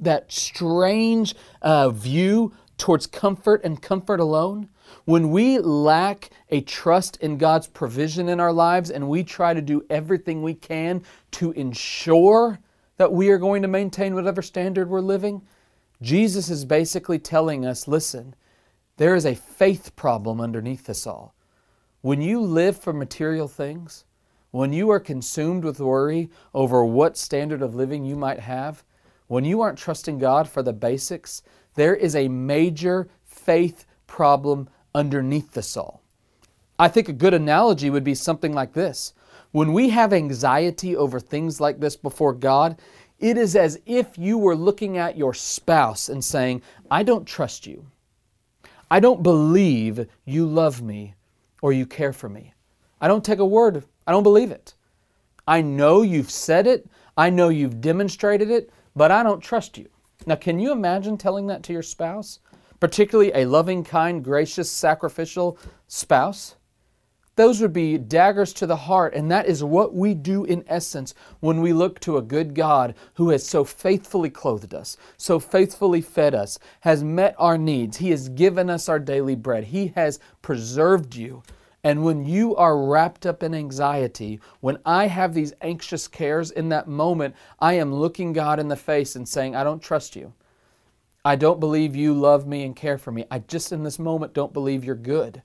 that 0.00 0.30
strange 0.32 1.34
uh, 1.62 1.90
view 1.90 2.52
towards 2.76 3.06
comfort 3.06 3.62
and 3.64 3.82
comfort 3.82 4.20
alone, 4.20 4.68
when 5.04 5.30
we 5.30 5.58
lack 5.58 6.30
a 6.50 6.60
trust 6.60 7.16
in 7.18 7.38
God's 7.38 7.66
provision 7.66 8.28
in 8.28 8.40
our 8.40 8.52
lives 8.52 8.90
and 8.90 9.08
we 9.08 9.24
try 9.24 9.52
to 9.52 9.60
do 9.60 9.84
everything 9.90 10.42
we 10.42 10.54
can 10.54 11.02
to 11.32 11.52
ensure 11.52 12.58
that 12.96 13.12
we 13.12 13.30
are 13.30 13.38
going 13.38 13.62
to 13.62 13.68
maintain 13.68 14.14
whatever 14.14 14.42
standard 14.42 14.88
we're 14.88 15.00
living, 15.00 15.42
Jesus 16.00 16.48
is 16.48 16.64
basically 16.64 17.18
telling 17.18 17.66
us 17.66 17.88
listen, 17.88 18.34
there 18.96 19.14
is 19.14 19.26
a 19.26 19.34
faith 19.34 19.94
problem 19.96 20.40
underneath 20.40 20.86
this 20.86 21.06
all. 21.06 21.34
When 22.00 22.20
you 22.20 22.40
live 22.40 22.76
for 22.78 22.92
material 22.92 23.48
things, 23.48 24.04
when 24.50 24.72
you 24.72 24.90
are 24.90 25.00
consumed 25.00 25.64
with 25.64 25.80
worry 25.80 26.30
over 26.54 26.84
what 26.84 27.16
standard 27.16 27.62
of 27.62 27.74
living 27.74 28.04
you 28.04 28.16
might 28.16 28.40
have, 28.40 28.84
when 29.28 29.44
you 29.44 29.60
aren't 29.60 29.78
trusting 29.78 30.18
God 30.18 30.48
for 30.48 30.62
the 30.62 30.72
basics, 30.72 31.42
there 31.74 31.94
is 31.94 32.16
a 32.16 32.28
major 32.28 33.08
faith 33.24 33.86
problem 34.06 34.68
underneath 34.94 35.52
this 35.52 35.76
all. 35.76 36.02
I 36.78 36.88
think 36.88 37.08
a 37.08 37.12
good 37.12 37.34
analogy 37.34 37.90
would 37.90 38.04
be 38.04 38.14
something 38.14 38.52
like 38.52 38.72
this. 38.72 39.12
When 39.52 39.72
we 39.72 39.90
have 39.90 40.12
anxiety 40.12 40.96
over 40.96 41.20
things 41.20 41.60
like 41.60 41.80
this 41.80 41.96
before 41.96 42.32
God, 42.32 42.80
it 43.18 43.36
is 43.36 43.56
as 43.56 43.80
if 43.84 44.16
you 44.16 44.38
were 44.38 44.56
looking 44.56 44.96
at 44.96 45.16
your 45.16 45.34
spouse 45.34 46.08
and 46.08 46.24
saying, 46.24 46.62
I 46.90 47.02
don't 47.02 47.26
trust 47.26 47.66
you. 47.66 47.86
I 48.90 49.00
don't 49.00 49.22
believe 49.22 50.06
you 50.24 50.46
love 50.46 50.80
me 50.80 51.14
or 51.60 51.72
you 51.72 51.84
care 51.84 52.12
for 52.12 52.28
me. 52.28 52.54
I 53.00 53.08
don't 53.08 53.24
take 53.24 53.38
a 53.38 53.46
word, 53.46 53.84
I 54.06 54.12
don't 54.12 54.22
believe 54.22 54.50
it. 54.50 54.74
I 55.46 55.62
know 55.62 56.02
you've 56.02 56.30
said 56.30 56.66
it, 56.66 56.86
I 57.16 57.30
know 57.30 57.48
you've 57.48 57.80
demonstrated 57.80 58.50
it, 58.50 58.70
but 58.94 59.10
I 59.10 59.22
don't 59.22 59.40
trust 59.40 59.78
you. 59.78 59.88
Now, 60.26 60.36
can 60.36 60.58
you 60.58 60.72
imagine 60.72 61.16
telling 61.16 61.46
that 61.46 61.62
to 61.64 61.72
your 61.72 61.82
spouse? 61.82 62.40
Particularly 62.80 63.32
a 63.34 63.46
loving, 63.46 63.84
kind, 63.84 64.22
gracious, 64.22 64.70
sacrificial 64.70 65.58
spouse? 65.86 66.56
Those 67.38 67.60
would 67.60 67.72
be 67.72 67.98
daggers 67.98 68.52
to 68.54 68.66
the 68.66 68.74
heart, 68.74 69.14
and 69.14 69.30
that 69.30 69.46
is 69.46 69.62
what 69.62 69.94
we 69.94 70.12
do 70.12 70.44
in 70.44 70.64
essence 70.66 71.14
when 71.38 71.60
we 71.60 71.72
look 71.72 72.00
to 72.00 72.16
a 72.16 72.22
good 72.22 72.52
God 72.52 72.96
who 73.14 73.28
has 73.28 73.46
so 73.46 73.62
faithfully 73.62 74.28
clothed 74.28 74.74
us, 74.74 74.96
so 75.16 75.38
faithfully 75.38 76.00
fed 76.00 76.34
us, 76.34 76.58
has 76.80 77.04
met 77.04 77.36
our 77.38 77.56
needs. 77.56 77.98
He 77.98 78.10
has 78.10 78.28
given 78.28 78.68
us 78.68 78.88
our 78.88 78.98
daily 78.98 79.36
bread. 79.36 79.62
He 79.62 79.92
has 79.94 80.18
preserved 80.42 81.14
you. 81.14 81.44
And 81.88 82.04
when 82.04 82.26
you 82.26 82.54
are 82.54 82.76
wrapped 82.76 83.24
up 83.24 83.42
in 83.42 83.54
anxiety, 83.54 84.40
when 84.60 84.76
I 84.84 85.06
have 85.06 85.32
these 85.32 85.54
anxious 85.62 86.06
cares 86.06 86.50
in 86.50 86.68
that 86.68 86.86
moment, 86.86 87.34
I 87.60 87.72
am 87.78 87.94
looking 87.94 88.34
God 88.34 88.60
in 88.60 88.68
the 88.68 88.76
face 88.76 89.16
and 89.16 89.26
saying, 89.26 89.56
I 89.56 89.64
don't 89.64 89.82
trust 89.82 90.14
you. 90.14 90.34
I 91.24 91.34
don't 91.34 91.58
believe 91.58 91.96
you 91.96 92.12
love 92.12 92.46
me 92.46 92.62
and 92.62 92.76
care 92.76 92.98
for 92.98 93.10
me. 93.10 93.24
I 93.30 93.38
just 93.38 93.72
in 93.72 93.84
this 93.84 93.98
moment 93.98 94.34
don't 94.34 94.52
believe 94.52 94.84
you're 94.84 94.94
good. 94.94 95.42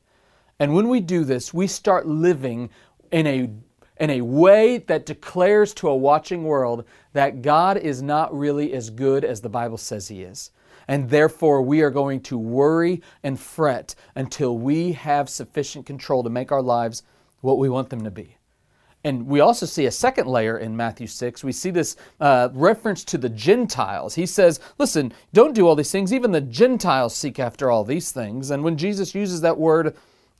And 0.60 0.76
when 0.76 0.90
we 0.90 1.00
do 1.00 1.24
this, 1.24 1.54
we 1.54 1.66
start 1.66 2.08
living 2.08 2.70
in 3.10 3.26
a 3.26 3.50
in 3.98 4.10
a 4.10 4.20
way 4.20 4.80
that 4.80 5.06
declares 5.06 5.74
to 5.76 5.88
a 5.88 5.96
watching 5.96 6.44
world 6.44 6.84
that 7.14 7.42
God 7.42 7.78
is 7.78 8.02
not 8.02 8.38
really 8.38 8.74
as 8.74 8.90
good 8.90 9.24
as 9.24 9.40
the 9.40 9.48
Bible 9.48 9.78
says 9.78 10.10
He 10.10 10.24
is. 10.24 10.52
And 10.88 11.10
therefore, 11.10 11.62
we 11.62 11.82
are 11.82 11.90
going 11.90 12.22
to 12.22 12.38
worry 12.38 13.02
and 13.24 13.40
fret 13.40 13.96
until 14.16 14.58
we 14.58 14.94
have 14.94 15.30
sufficient 15.30 15.86
control 15.86 16.24
to 16.24 16.30
make 16.30 16.52
our 16.52 16.62
lives 16.62 17.04
what 17.42 17.58
we 17.58 17.70
want 17.70 17.90
them 17.90 18.04
to 18.04 18.12
be. 18.12 18.38
And 19.06 19.28
we 19.28 19.42
also 19.42 19.66
see 19.66 19.86
a 19.86 19.92
second 19.92 20.28
layer 20.28 20.58
in 20.58 20.78
Matthew 20.78 21.08
6. 21.08 21.44
We 21.44 21.52
see 21.52 21.72
this 21.72 21.98
uh, 22.22 22.50
reference 22.54 23.04
to 23.06 23.18
the 23.18 23.28
Gentiles. 23.28 24.16
He 24.16 24.26
says, 24.26 24.62
Listen, 24.78 25.12
don't 25.34 25.54
do 25.54 25.68
all 25.68 25.76
these 25.76 25.92
things. 25.92 26.14
Even 26.14 26.32
the 26.32 26.40
Gentiles 26.40 27.14
seek 27.14 27.38
after 27.38 27.70
all 27.70 27.84
these 27.84 28.14
things. 28.14 28.50
And 28.50 28.64
when 28.64 28.78
Jesus 28.78 29.14
uses 29.14 29.42
that 29.42 29.58
word, 29.58 29.98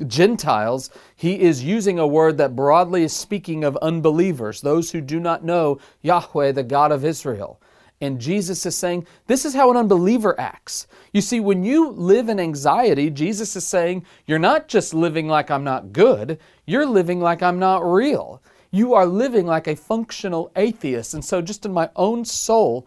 Gentiles, 0.08 0.90
he 1.16 1.42
is 1.42 1.64
using 1.64 2.00
a 2.00 2.08
word 2.08 2.38
that 2.38 2.56
broadly 2.56 3.04
is 3.04 3.14
speaking 3.14 3.64
of 3.64 3.78
unbelievers, 3.78 4.62
those 4.62 4.92
who 4.92 5.02
do 5.02 5.20
not 5.20 5.44
know 5.44 5.80
Yahweh, 6.02 6.54
the 6.54 6.64
God 6.64 6.92
of 6.92 7.06
Israel. 7.06 7.60
And 8.04 8.20
Jesus 8.20 8.66
is 8.66 8.76
saying, 8.76 9.08
this 9.28 9.46
is 9.46 9.54
how 9.54 9.72
an 9.72 9.78
unbeliever 9.78 10.38
acts. 10.38 10.88
You 11.14 11.22
see, 11.22 11.40
when 11.40 11.64
you 11.64 11.90
live 11.90 12.28
in 12.28 12.38
anxiety, 12.38 13.10
Jesus 13.10 13.56
is 13.56 13.66
saying, 13.66 14.06
you're 14.26 14.40
not 14.40 14.68
just 14.68 14.94
living 14.94 15.30
like 15.30 15.50
I'm 15.50 15.64
not 15.64 15.94
good, 15.94 16.38
you're 16.66 16.86
living 16.86 17.22
like 17.22 17.42
I'm 17.42 17.60
not 17.60 17.80
real. 17.80 18.42
You 18.72 18.94
are 18.94 19.06
living 19.06 19.46
like 19.46 19.68
a 19.68 19.78
functional 19.78 20.52
atheist. 20.58 21.14
And 21.14 21.24
so, 21.24 21.42
just 21.42 21.66
in 21.66 21.72
my 21.72 21.90
own 21.96 22.26
soul, 22.26 22.86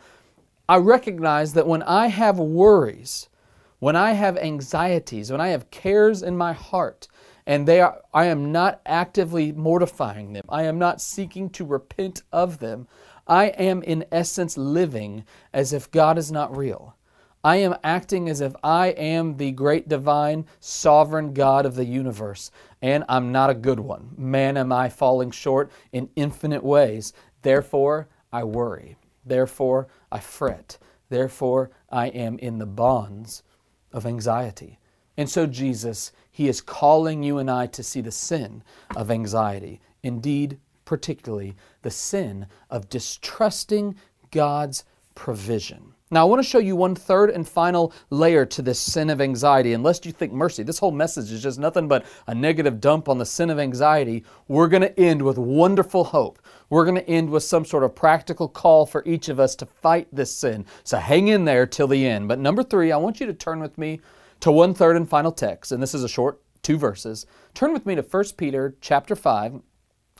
I 0.68 0.76
recognize 0.76 1.54
that 1.54 1.66
when 1.66 1.82
I 1.84 2.08
have 2.08 2.38
worries, 2.38 3.30
when 3.78 3.96
I 3.96 4.12
have 4.12 4.36
anxieties, 4.36 5.30
when 5.32 5.40
I 5.40 5.48
have 5.48 5.70
cares 5.70 6.22
in 6.22 6.36
my 6.36 6.52
heart, 6.52 7.08
and 7.46 7.66
they 7.66 7.80
are, 7.80 8.02
I 8.12 8.26
am 8.26 8.52
not 8.52 8.82
actively 8.84 9.52
mortifying 9.52 10.34
them, 10.34 10.44
I 10.50 10.64
am 10.64 10.78
not 10.78 11.00
seeking 11.00 11.48
to 11.50 11.64
repent 11.64 12.22
of 12.32 12.58
them, 12.58 12.86
I 13.26 13.46
am 13.46 13.82
in 13.82 14.04
essence 14.12 14.56
living 14.56 15.24
as 15.52 15.72
if 15.72 15.90
God 15.90 16.18
is 16.18 16.30
not 16.30 16.56
real. 16.56 16.96
I 17.42 17.56
am 17.56 17.76
acting 17.84 18.28
as 18.28 18.40
if 18.40 18.56
I 18.64 18.88
am 18.88 19.36
the 19.36 19.52
great 19.52 19.88
divine 19.88 20.46
sovereign 20.58 21.32
God 21.32 21.64
of 21.64 21.76
the 21.76 21.84
universe, 21.84 22.50
and 22.82 23.04
I'm 23.08 23.30
not 23.30 23.50
a 23.50 23.54
good 23.54 23.78
one. 23.78 24.10
Man, 24.16 24.56
am 24.56 24.72
I 24.72 24.88
falling 24.88 25.30
short 25.30 25.70
in 25.92 26.10
infinite 26.16 26.64
ways. 26.64 27.12
Therefore, 27.42 28.08
I 28.32 28.42
worry. 28.42 28.96
Therefore, 29.24 29.86
I 30.10 30.18
fret. 30.18 30.78
Therefore, 31.08 31.70
I 31.88 32.08
am 32.08 32.38
in 32.40 32.58
the 32.58 32.66
bonds 32.66 33.44
of 33.92 34.06
anxiety. 34.06 34.80
And 35.16 35.30
so, 35.30 35.46
Jesus, 35.46 36.12
He 36.30 36.48
is 36.48 36.60
calling 36.60 37.22
you 37.22 37.38
and 37.38 37.50
I 37.50 37.66
to 37.68 37.82
see 37.82 38.00
the 38.00 38.10
sin 38.10 38.64
of 38.96 39.10
anxiety. 39.10 39.80
Indeed, 40.02 40.58
particularly 40.86 41.54
the 41.82 41.90
sin 41.90 42.46
of 42.70 42.88
distrusting 42.88 43.94
God's 44.30 44.84
provision. 45.14 45.92
Now, 46.08 46.20
I 46.20 46.24
want 46.30 46.40
to 46.40 46.48
show 46.48 46.60
you 46.60 46.76
one 46.76 46.94
third 46.94 47.30
and 47.30 47.46
final 47.46 47.92
layer 48.10 48.46
to 48.46 48.62
this 48.62 48.78
sin 48.78 49.10
of 49.10 49.20
anxiety. 49.20 49.72
Unless 49.72 50.06
you 50.06 50.12
think, 50.12 50.32
mercy, 50.32 50.62
this 50.62 50.78
whole 50.78 50.92
message 50.92 51.32
is 51.32 51.42
just 51.42 51.58
nothing 51.58 51.88
but 51.88 52.06
a 52.28 52.34
negative 52.34 52.80
dump 52.80 53.08
on 53.08 53.18
the 53.18 53.26
sin 53.26 53.50
of 53.50 53.58
anxiety, 53.58 54.24
we're 54.46 54.68
going 54.68 54.82
to 54.82 55.00
end 55.00 55.20
with 55.20 55.36
wonderful 55.36 56.04
hope. 56.04 56.38
We're 56.70 56.84
going 56.84 56.96
to 56.96 57.08
end 57.08 57.28
with 57.28 57.42
some 57.42 57.64
sort 57.64 57.82
of 57.82 57.96
practical 57.96 58.48
call 58.48 58.86
for 58.86 59.02
each 59.04 59.28
of 59.28 59.40
us 59.40 59.56
to 59.56 59.66
fight 59.66 60.06
this 60.12 60.32
sin. 60.32 60.64
So 60.84 60.96
hang 60.98 61.26
in 61.26 61.44
there 61.44 61.66
till 61.66 61.88
the 61.88 62.06
end. 62.06 62.28
But 62.28 62.38
number 62.38 62.62
three, 62.62 62.92
I 62.92 62.96
want 62.98 63.18
you 63.18 63.26
to 63.26 63.34
turn 63.34 63.58
with 63.58 63.76
me 63.76 64.00
to 64.40 64.52
one 64.52 64.74
third 64.74 64.94
and 64.94 65.08
final 65.08 65.32
text, 65.32 65.72
and 65.72 65.82
this 65.82 65.94
is 65.94 66.04
a 66.04 66.08
short 66.08 66.40
two 66.62 66.78
verses. 66.78 67.26
Turn 67.54 67.72
with 67.72 67.86
me 67.86 67.94
to 67.94 68.02
1 68.02 68.24
Peter 68.36 68.76
chapter 68.80 69.16
5, 69.16 69.60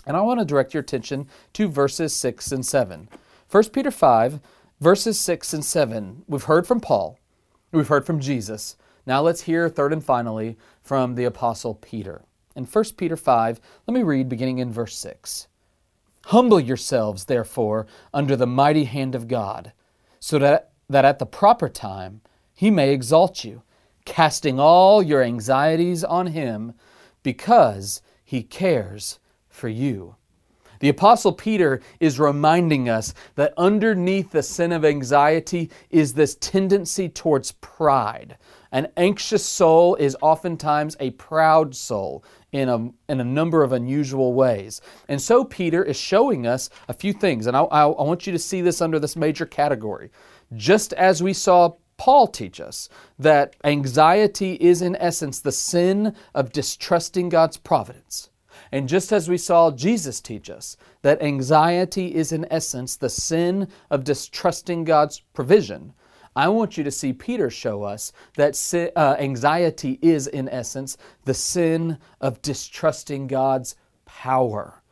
and 0.06 0.16
I 0.16 0.20
want 0.20 0.38
to 0.40 0.46
direct 0.46 0.72
your 0.72 0.80
attention 0.80 1.28
to 1.54 1.68
verses 1.68 2.14
6 2.14 2.52
and 2.52 2.64
7. 2.64 3.08
1 3.50 3.64
Peter 3.70 3.90
5, 3.90 4.40
verses 4.80 5.18
6 5.18 5.52
and 5.52 5.64
7. 5.64 6.24
We've 6.28 6.44
heard 6.44 6.66
from 6.66 6.80
Paul, 6.80 7.18
we've 7.72 7.88
heard 7.88 8.06
from 8.06 8.20
Jesus. 8.20 8.76
Now 9.06 9.22
let's 9.22 9.42
hear, 9.42 9.68
third 9.68 9.92
and 9.92 10.04
finally, 10.04 10.56
from 10.82 11.14
the 11.14 11.24
Apostle 11.24 11.74
Peter. 11.74 12.22
In 12.54 12.64
1 12.64 12.84
Peter 12.96 13.16
5, 13.16 13.60
let 13.86 13.94
me 13.94 14.02
read 14.02 14.28
beginning 14.28 14.58
in 14.58 14.72
verse 14.72 14.96
6. 14.98 15.48
Humble 16.26 16.58
yourselves, 16.58 17.26
therefore, 17.26 17.86
under 18.12 18.34
the 18.34 18.46
mighty 18.46 18.84
hand 18.84 19.14
of 19.14 19.28
God, 19.28 19.72
so 20.18 20.38
that, 20.38 20.72
that 20.88 21.04
at 21.04 21.18
the 21.18 21.26
proper 21.26 21.68
time 21.68 22.20
he 22.52 22.70
may 22.70 22.92
exalt 22.92 23.44
you, 23.44 23.62
casting 24.04 24.58
all 24.58 25.02
your 25.02 25.22
anxieties 25.22 26.02
on 26.02 26.28
him, 26.28 26.72
because 27.22 28.02
he 28.24 28.42
cares 28.42 29.20
for 29.56 29.68
you. 29.68 30.14
The 30.80 30.88
Apostle 30.90 31.32
Peter 31.32 31.80
is 32.00 32.20
reminding 32.20 32.88
us 32.88 33.14
that 33.36 33.54
underneath 33.56 34.30
the 34.30 34.42
sin 34.42 34.72
of 34.72 34.84
anxiety 34.84 35.70
is 35.88 36.12
this 36.12 36.34
tendency 36.36 37.08
towards 37.08 37.52
pride. 37.52 38.36
An 38.72 38.88
anxious 38.96 39.44
soul 39.44 39.94
is 39.94 40.16
oftentimes 40.20 40.96
a 41.00 41.12
proud 41.12 41.74
soul 41.74 42.24
in 42.52 42.68
a, 42.68 42.90
in 43.10 43.20
a 43.20 43.24
number 43.24 43.62
of 43.62 43.72
unusual 43.72 44.34
ways. 44.34 44.82
And 45.08 45.20
so 45.20 45.44
Peter 45.44 45.82
is 45.82 45.96
showing 45.96 46.46
us 46.46 46.68
a 46.88 46.92
few 46.92 47.14
things, 47.14 47.46
and 47.46 47.56
I, 47.56 47.62
I, 47.62 47.82
I 47.84 48.02
want 48.02 48.26
you 48.26 48.32
to 48.32 48.38
see 48.38 48.60
this 48.60 48.82
under 48.82 48.98
this 48.98 49.16
major 49.16 49.46
category. 49.46 50.10
Just 50.54 50.92
as 50.92 51.22
we 51.22 51.32
saw 51.32 51.76
Paul 51.96 52.26
teach 52.26 52.60
us 52.60 52.90
that 53.18 53.56
anxiety 53.64 54.58
is, 54.60 54.82
in 54.82 54.94
essence, 54.96 55.40
the 55.40 55.52
sin 55.52 56.14
of 56.34 56.52
distrusting 56.52 57.30
God's 57.30 57.56
providence. 57.56 58.28
And 58.72 58.88
just 58.88 59.12
as 59.12 59.28
we 59.28 59.38
saw 59.38 59.70
Jesus 59.70 60.20
teach 60.20 60.50
us 60.50 60.76
that 61.02 61.22
anxiety 61.22 62.14
is, 62.14 62.32
in 62.32 62.46
essence, 62.50 62.96
the 62.96 63.08
sin 63.08 63.68
of 63.90 64.04
distrusting 64.04 64.84
God's 64.84 65.20
provision, 65.32 65.92
I 66.34 66.48
want 66.48 66.76
you 66.76 66.84
to 66.84 66.90
see 66.90 67.14
Peter 67.14 67.48
show 67.48 67.82
us 67.82 68.12
that 68.36 68.92
uh, 68.94 69.16
anxiety 69.18 69.98
is, 70.02 70.26
in 70.26 70.50
essence, 70.50 70.98
the 71.24 71.32
sin 71.32 71.98
of 72.20 72.42
distrusting 72.42 73.26
God's 73.26 73.76
power. 74.04 74.82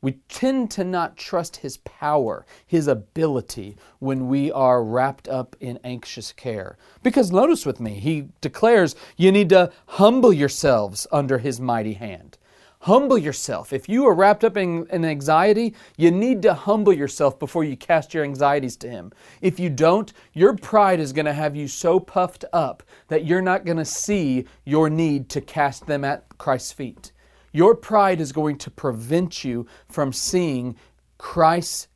We 0.00 0.18
tend 0.28 0.70
to 0.72 0.82
not 0.82 1.16
trust 1.16 1.56
His 1.58 1.76
power, 1.76 2.44
His 2.66 2.88
ability, 2.88 3.76
when 4.00 4.28
we 4.28 4.50
are 4.50 4.82
wrapped 4.82 5.28
up 5.28 5.54
in 5.60 5.78
anxious 5.84 6.32
care. 6.32 6.76
Because 7.02 7.30
notice 7.30 7.64
with 7.64 7.78
me, 7.78 7.92
He 7.94 8.28
declares 8.40 8.96
you 9.16 9.30
need 9.30 9.50
to 9.50 9.70
humble 9.86 10.32
yourselves 10.32 11.06
under 11.12 11.38
His 11.38 11.60
mighty 11.60 11.92
hand. 11.92 12.38
Humble 12.82 13.16
yourself. 13.16 13.72
If 13.72 13.88
you 13.88 14.06
are 14.08 14.14
wrapped 14.14 14.42
up 14.42 14.56
in, 14.56 14.88
in, 14.90 15.04
anxiety, 15.04 15.72
you 15.96 16.10
need 16.10 16.42
to 16.42 16.52
humble 16.52 16.92
yourself 16.92 17.38
before 17.38 17.62
you 17.62 17.76
cast 17.76 18.12
your 18.12 18.24
anxieties 18.24 18.76
to 18.78 18.90
Him. 18.90 19.12
If 19.40 19.60
you 19.60 19.70
don't, 19.70 20.12
your 20.32 20.56
pride 20.56 20.98
is 20.98 21.12
going 21.12 21.26
to 21.26 21.32
have 21.32 21.54
you 21.54 21.68
so 21.68 22.00
puffed 22.00 22.44
up 22.52 22.82
that 23.06 23.24
you're 23.24 23.40
not 23.40 23.64
going 23.64 23.76
to 23.76 23.84
see 23.84 24.46
your 24.64 24.90
need 24.90 25.28
to 25.28 25.40
cast 25.40 25.86
them 25.86 26.04
at 26.04 26.24
Christ's 26.38 26.72
feet. 26.72 27.12
Your 27.52 27.76
pride 27.76 28.20
is 28.20 28.32
going 28.32 28.58
to 28.58 28.70
prevent 28.70 29.44
you 29.44 29.64
from 29.88 30.12
seeing 30.12 30.74
Christ's 31.18 31.86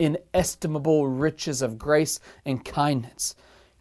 inestimable 0.00 1.06
riches 1.06 1.62
of 1.62 1.78
grace 1.78 2.18
and 2.44 2.64
kindness. 2.64 3.36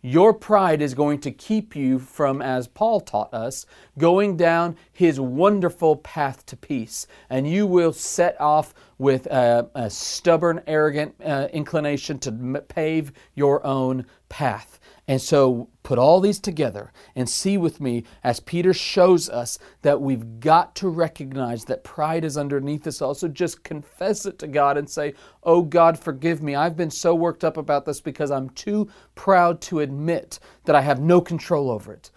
Your 0.08 0.36
pride 0.36 0.84
is 0.84 0.94
going 0.94 1.20
to 1.22 1.32
keep 1.32 1.76
you 1.76 1.98
from, 1.98 2.40
as 2.40 2.68
Paul 2.68 3.02
taught 3.02 3.34
us, 3.34 3.66
going 3.98 4.38
down 4.38 4.76
his 4.94 5.20
wonderful 5.20 5.96
path 5.96 6.46
to 6.46 6.56
peace. 6.56 7.08
And 7.28 7.50
you 7.50 7.66
will 7.66 7.92
set 7.92 8.40
off 8.40 8.76
with 9.00 9.26
a, 9.26 9.68
a 9.74 9.90
stubborn, 9.90 10.62
arrogant 10.68 11.16
uh, 11.26 11.48
inclination 11.52 12.20
to 12.20 12.32
pave 12.68 13.14
your 13.34 13.66
own 13.66 14.06
path. 14.30 14.80
And 15.08 15.22
so 15.22 15.70
put 15.84 16.00
all 16.00 16.20
these 16.20 16.40
together 16.40 16.92
and 17.16 17.30
see 17.30 17.58
with 17.58 17.80
me 17.80 18.06
as 18.24 18.40
Peter 18.40 18.74
shows 18.74 19.30
us 19.30 19.60
that 19.84 20.02
we've 20.02 20.40
got 20.40 20.76
to 20.78 20.90
recognize 20.90 21.66
that 21.66 21.84
pride 21.84 22.26
is 22.26 22.38
underneath 22.38 22.88
us. 22.88 23.04
Also, 23.04 23.28
just 23.28 23.64
confess 23.64 24.26
it 24.26 24.40
to 24.40 24.48
God 24.48 24.78
and 24.78 24.90
say, 24.90 25.14
Oh 25.44 25.62
God, 25.62 26.00
forgive 26.00 26.42
me. 26.42 26.56
I've 26.56 26.76
been 26.76 26.90
so 26.90 27.14
worked 27.14 27.44
up 27.44 27.58
about 27.58 27.86
this 27.86 28.02
because 28.02 28.32
I'm 28.32 28.50
too 28.50 28.90
proud 29.14 29.62
to 29.62 29.82
admit 29.82 30.40
that 30.64 30.76
I 30.76 30.82
have 30.82 31.00
no 31.00 31.22
control 31.22 31.70
over 31.70 31.94
it. 31.94 32.10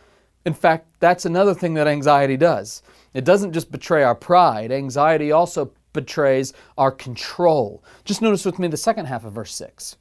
In 0.46 0.54
fact, 0.54 0.86
that's 0.98 1.26
another 1.26 1.52
thing 1.52 1.74
that 1.74 1.86
anxiety 1.86 2.38
does. 2.38 2.82
It 3.12 3.24
doesn't 3.24 3.52
just 3.52 3.70
betray 3.70 4.02
our 4.02 4.14
pride, 4.14 4.72
anxiety 4.72 5.30
also 5.30 5.72
betrays 5.92 6.54
our 6.78 6.90
control. 6.90 7.84
Just 8.04 8.22
notice 8.22 8.46
with 8.46 8.58
me 8.58 8.68
the 8.68 8.78
second 8.78 9.06
half 9.06 9.24
of 9.24 9.34
verse 9.34 9.54
6. 9.54 9.96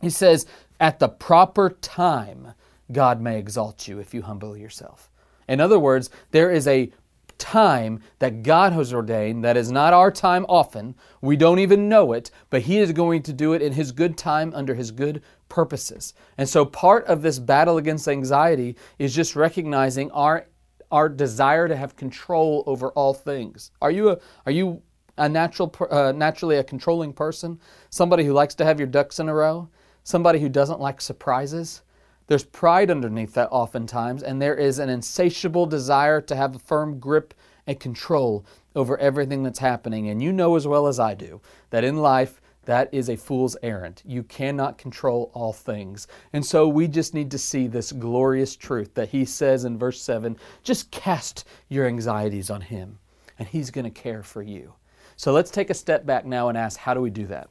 He 0.00 0.10
says, 0.10 0.46
At 0.80 0.98
the 0.98 1.08
proper 1.08 1.70
time, 1.70 2.54
God 2.92 3.20
may 3.20 3.38
exalt 3.38 3.88
you 3.88 3.98
if 3.98 4.14
you 4.14 4.22
humble 4.22 4.56
yourself. 4.56 5.10
In 5.48 5.60
other 5.60 5.78
words, 5.78 6.10
there 6.30 6.50
is 6.50 6.66
a 6.66 6.92
time 7.38 8.00
that 8.18 8.42
God 8.42 8.72
has 8.72 8.92
ordained 8.92 9.44
that 9.44 9.56
is 9.56 9.70
not 9.70 9.92
our 9.92 10.10
time 10.10 10.44
often. 10.48 10.94
We 11.20 11.36
don't 11.36 11.60
even 11.60 11.88
know 11.88 12.12
it, 12.12 12.30
but 12.50 12.62
He 12.62 12.78
is 12.78 12.92
going 12.92 13.22
to 13.24 13.32
do 13.32 13.52
it 13.52 13.62
in 13.62 13.72
His 13.72 13.92
good 13.92 14.18
time 14.18 14.52
under 14.54 14.74
His 14.74 14.90
good 14.90 15.22
purposes. 15.48 16.14
And 16.36 16.48
so 16.48 16.64
part 16.64 17.06
of 17.06 17.22
this 17.22 17.38
battle 17.38 17.78
against 17.78 18.08
anxiety 18.08 18.76
is 18.98 19.14
just 19.14 19.36
recognizing 19.36 20.10
our 20.12 20.46
our 20.90 21.08
desire 21.10 21.68
to 21.68 21.76
have 21.76 21.96
control 21.96 22.64
over 22.66 22.90
all 22.92 23.12
things. 23.12 23.70
Are 23.82 23.90
you 23.90 24.10
a 24.10 24.18
are 24.46 24.52
you 24.52 24.82
a 25.16 25.28
natural 25.28 25.74
uh, 25.90 26.12
naturally 26.12 26.56
a 26.56 26.64
controlling 26.64 27.12
person? 27.12 27.60
Somebody 27.90 28.24
who 28.24 28.32
likes 28.32 28.54
to 28.56 28.64
have 28.64 28.78
your 28.78 28.88
ducks 28.88 29.20
in 29.20 29.28
a 29.28 29.34
row? 29.34 29.68
Somebody 30.08 30.38
who 30.40 30.48
doesn't 30.48 30.80
like 30.80 31.02
surprises? 31.02 31.82
There's 32.28 32.42
pride 32.42 32.90
underneath 32.90 33.34
that 33.34 33.50
oftentimes, 33.50 34.22
and 34.22 34.40
there 34.40 34.54
is 34.54 34.78
an 34.78 34.88
insatiable 34.88 35.66
desire 35.66 36.22
to 36.22 36.34
have 36.34 36.56
a 36.56 36.58
firm 36.58 36.98
grip 36.98 37.34
and 37.66 37.78
control 37.78 38.46
over 38.74 38.96
everything 38.96 39.42
that's 39.42 39.58
happening. 39.58 40.08
And 40.08 40.22
you 40.22 40.32
know 40.32 40.56
as 40.56 40.66
well 40.66 40.86
as 40.86 40.98
I 40.98 41.12
do 41.12 41.42
that 41.68 41.84
in 41.84 41.98
life, 41.98 42.40
that 42.64 42.88
is 42.90 43.10
a 43.10 43.18
fool's 43.18 43.54
errand. 43.62 44.00
You 44.02 44.22
cannot 44.22 44.78
control 44.78 45.30
all 45.34 45.52
things. 45.52 46.06
And 46.32 46.42
so 46.42 46.66
we 46.66 46.88
just 46.88 47.12
need 47.12 47.30
to 47.32 47.38
see 47.38 47.66
this 47.66 47.92
glorious 47.92 48.56
truth 48.56 48.94
that 48.94 49.10
he 49.10 49.26
says 49.26 49.66
in 49.66 49.76
verse 49.76 50.00
7 50.00 50.38
just 50.62 50.90
cast 50.90 51.46
your 51.68 51.86
anxieties 51.86 52.48
on 52.48 52.62
him, 52.62 52.98
and 53.38 53.46
he's 53.46 53.70
going 53.70 53.84
to 53.84 53.90
care 53.90 54.22
for 54.22 54.40
you. 54.40 54.72
So 55.16 55.32
let's 55.32 55.50
take 55.50 55.68
a 55.68 55.74
step 55.74 56.06
back 56.06 56.24
now 56.24 56.48
and 56.48 56.56
ask 56.56 56.78
how 56.78 56.94
do 56.94 57.02
we 57.02 57.10
do 57.10 57.26
that? 57.26 57.50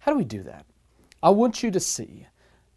How 0.00 0.10
do 0.10 0.18
we 0.18 0.24
do 0.24 0.42
that? 0.42 0.66
I 1.24 1.30
want 1.30 1.62
you 1.62 1.70
to 1.70 1.80
see 1.80 2.26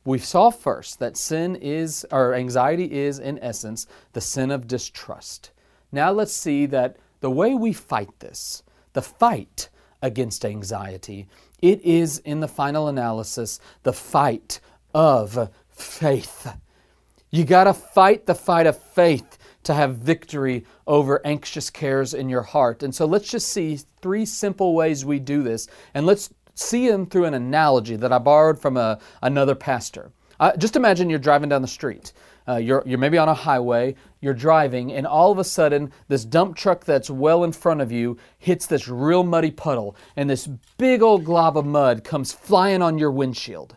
we 0.06 0.20
saw 0.20 0.52
first 0.52 1.00
that 1.00 1.18
sin 1.18 1.58
is, 1.58 2.06
or 2.14 2.34
anxiety 2.34 2.94
is, 2.94 3.20
in 3.20 3.38
essence, 3.40 3.88
the 4.14 4.22
sin 4.22 4.52
of 4.52 4.70
distrust. 4.70 5.52
Now 5.92 6.12
let's 6.12 6.32
see 6.32 6.66
that 6.68 6.96
the 7.20 7.30
way 7.30 7.56
we 7.56 7.74
fight 7.74 8.18
this, 8.20 8.64
the 8.94 9.02
fight 9.02 9.68
against 10.02 10.46
anxiety, 10.46 11.28
it 11.62 11.82
is, 11.82 12.20
in 12.20 12.40
the 12.40 12.48
final 12.48 12.88
analysis, 12.88 13.60
the 13.84 13.92
fight 13.92 14.62
of 14.94 15.50
faith. 15.68 16.56
You 17.30 17.44
got 17.44 17.66
to 17.66 17.74
fight 17.74 18.28
the 18.28 18.36
fight 18.36 18.66
of 18.66 18.82
faith 18.82 19.38
to 19.64 19.74
have 19.74 19.98
victory 19.98 20.66
over 20.88 21.20
anxious 21.26 21.70
cares 21.70 22.14
in 22.14 22.30
your 22.30 22.44
heart. 22.44 22.82
And 22.82 22.96
so 22.96 23.06
let's 23.06 23.30
just 23.30 23.50
see 23.50 23.78
three 24.02 24.26
simple 24.26 24.74
ways 24.74 25.04
we 25.04 25.20
do 25.20 25.44
this. 25.44 25.68
And 25.94 26.06
let's 26.06 26.30
see 26.60 26.89
them 26.89 27.06
through 27.06 27.26
an 27.26 27.34
analogy 27.34 27.96
that 27.96 28.12
I 28.12 28.17
borrowed 28.17 28.60
from 28.60 28.78
a, 28.78 29.00
another 29.22 29.56
pastor. 29.56 30.12
Uh, 30.39 30.56
just 30.58 30.76
imagine 30.76 31.10
you're 31.10 31.20
driving 31.20 31.50
down 31.50 31.62
the 31.62 31.67
street. 31.67 32.13
Uh, 32.48 32.58
you're, 32.58 32.84
you're 32.86 32.98
maybe 32.98 33.17
on 33.17 33.28
a 33.28 33.34
highway, 33.34 33.93
you're 34.22 34.34
driving, 34.34 34.93
and 34.93 35.06
all 35.06 35.32
of 35.32 35.38
a 35.38 35.43
sudden, 35.43 35.91
this 36.08 36.24
dump 36.24 36.56
truck 36.56 36.86
that's 36.86 37.10
well 37.10 37.43
in 37.43 37.52
front 37.52 37.82
of 37.82 37.91
you 37.91 38.17
hits 38.38 38.65
this 38.65 38.88
real 38.88 39.24
muddy 39.24 39.52
puddle, 39.52 39.96
and 40.15 40.30
this 40.30 40.48
big 40.78 41.02
old 41.02 41.26
glob 41.26 41.58
of 41.58 41.65
mud 41.65 42.06
comes 42.06 42.32
flying 42.32 42.82
on 42.82 42.98
your 42.98 43.12
windshield. 43.12 43.76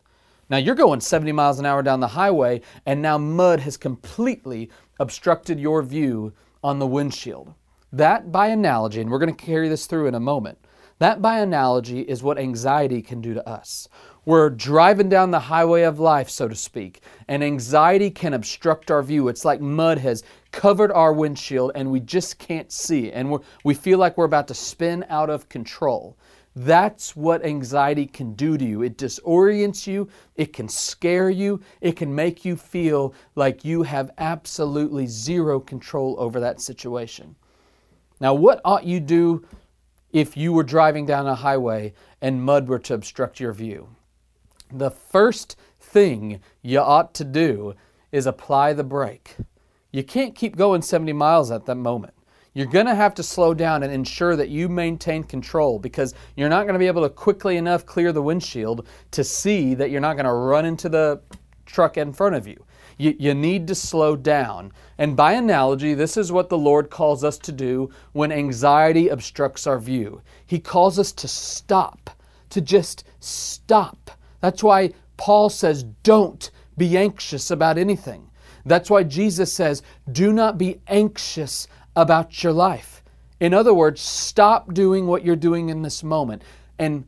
Now, 0.48 0.58
you're 0.58 0.76
going 0.76 1.00
70 1.00 1.32
miles 1.32 1.58
an 1.58 1.66
hour 1.66 1.82
down 1.82 2.00
the 2.00 2.08
highway, 2.08 2.60
and 2.86 3.02
now 3.02 3.18
mud 3.18 3.60
has 3.60 3.76
completely 3.76 4.70
obstructed 5.00 5.58
your 5.58 5.82
view 5.82 6.32
on 6.62 6.78
the 6.78 6.86
windshield. 6.86 7.54
That, 7.92 8.30
by 8.30 8.48
analogy, 8.48 9.00
and 9.00 9.10
we're 9.10 9.18
going 9.18 9.34
to 9.34 9.44
carry 9.44 9.68
this 9.68 9.86
through 9.86 10.06
in 10.06 10.14
a 10.14 10.20
moment, 10.20 10.58
that, 11.00 11.22
by 11.22 11.38
analogy, 11.38 12.00
is 12.00 12.22
what 12.22 12.38
anxiety 12.38 13.00
can 13.00 13.22
do 13.22 13.32
to 13.32 13.48
us. 13.48 13.88
We're 14.26 14.50
driving 14.50 15.08
down 15.08 15.30
the 15.30 15.40
highway 15.40 15.82
of 15.82 15.98
life, 15.98 16.28
so 16.28 16.46
to 16.46 16.54
speak, 16.54 17.00
and 17.26 17.42
anxiety 17.42 18.10
can 18.10 18.34
obstruct 18.34 18.90
our 18.90 19.02
view. 19.02 19.28
It's 19.28 19.44
like 19.44 19.62
mud 19.62 19.96
has 19.96 20.22
covered 20.52 20.92
our 20.92 21.14
windshield 21.14 21.72
and 21.74 21.90
we 21.90 22.00
just 22.00 22.38
can't 22.38 22.70
see, 22.70 23.10
and 23.12 23.30
we 23.30 23.38
we 23.64 23.72
feel 23.72 23.98
like 23.98 24.18
we're 24.18 24.26
about 24.26 24.46
to 24.48 24.54
spin 24.54 25.06
out 25.08 25.30
of 25.30 25.48
control. 25.48 26.18
That's 26.54 27.16
what 27.16 27.46
anxiety 27.46 28.04
can 28.04 28.34
do 28.34 28.58
to 28.58 28.64
you. 28.64 28.82
It 28.82 28.98
disorients 28.98 29.86
you, 29.86 30.06
it 30.36 30.52
can 30.52 30.68
scare 30.68 31.30
you, 31.30 31.62
it 31.80 31.96
can 31.96 32.14
make 32.14 32.44
you 32.44 32.56
feel 32.56 33.14
like 33.36 33.64
you 33.64 33.84
have 33.84 34.10
absolutely 34.18 35.06
zero 35.06 35.60
control 35.60 36.16
over 36.18 36.40
that 36.40 36.60
situation. 36.60 37.36
Now, 38.20 38.34
what 38.34 38.60
ought 38.66 38.84
you 38.84 39.00
do 39.00 39.46
if 40.12 40.36
you 40.36 40.52
were 40.52 40.62
driving 40.62 41.06
down 41.06 41.26
a 41.26 41.34
highway 41.34 41.92
and 42.20 42.44
mud 42.44 42.68
were 42.68 42.78
to 42.78 42.94
obstruct 42.94 43.40
your 43.40 43.52
view. 43.52 43.88
The 44.72 44.90
first 44.90 45.56
thing 45.80 46.40
you 46.62 46.78
ought 46.80 47.14
to 47.14 47.24
do 47.24 47.74
is 48.12 48.26
apply 48.26 48.72
the 48.72 48.84
brake. 48.84 49.36
You 49.92 50.04
can't 50.04 50.34
keep 50.34 50.56
going 50.56 50.82
70 50.82 51.12
miles 51.12 51.50
at 51.50 51.66
that 51.66 51.74
moment. 51.76 52.14
You're 52.52 52.66
going 52.66 52.86
to 52.86 52.94
have 52.94 53.14
to 53.14 53.22
slow 53.22 53.54
down 53.54 53.84
and 53.84 53.92
ensure 53.92 54.34
that 54.34 54.48
you 54.48 54.68
maintain 54.68 55.22
control 55.22 55.78
because 55.78 56.14
you're 56.36 56.48
not 56.48 56.64
going 56.64 56.74
to 56.74 56.80
be 56.80 56.88
able 56.88 57.02
to 57.02 57.08
quickly 57.08 57.56
enough 57.56 57.86
clear 57.86 58.12
the 58.12 58.22
windshield 58.22 58.88
to 59.12 59.22
see 59.22 59.74
that 59.74 59.90
you're 59.90 60.00
not 60.00 60.14
going 60.14 60.26
to 60.26 60.32
run 60.32 60.64
into 60.64 60.88
the 60.88 61.20
truck 61.64 61.96
in 61.96 62.12
front 62.12 62.34
of 62.34 62.48
you. 62.48 62.64
You, 63.00 63.16
you 63.18 63.32
need 63.32 63.66
to 63.68 63.74
slow 63.74 64.14
down. 64.14 64.72
And 64.98 65.16
by 65.16 65.32
analogy, 65.32 65.94
this 65.94 66.18
is 66.18 66.30
what 66.30 66.50
the 66.50 66.58
Lord 66.58 66.90
calls 66.90 67.24
us 67.24 67.38
to 67.38 67.50
do 67.50 67.88
when 68.12 68.30
anxiety 68.30 69.08
obstructs 69.08 69.66
our 69.66 69.78
view. 69.78 70.20
He 70.44 70.58
calls 70.58 70.98
us 70.98 71.10
to 71.12 71.26
stop, 71.26 72.10
to 72.50 72.60
just 72.60 73.04
stop. 73.18 74.10
That's 74.42 74.62
why 74.62 74.92
Paul 75.16 75.48
says, 75.48 75.84
don't 76.02 76.50
be 76.76 76.98
anxious 76.98 77.50
about 77.50 77.78
anything. 77.78 78.28
That's 78.66 78.90
why 78.90 79.04
Jesus 79.04 79.50
says, 79.50 79.82
do 80.12 80.30
not 80.30 80.58
be 80.58 80.82
anxious 80.86 81.68
about 81.96 82.44
your 82.44 82.52
life. 82.52 83.02
In 83.40 83.54
other 83.54 83.72
words, 83.72 84.02
stop 84.02 84.74
doing 84.74 85.06
what 85.06 85.24
you're 85.24 85.36
doing 85.36 85.70
in 85.70 85.80
this 85.80 86.02
moment. 86.04 86.42
And 86.78 87.06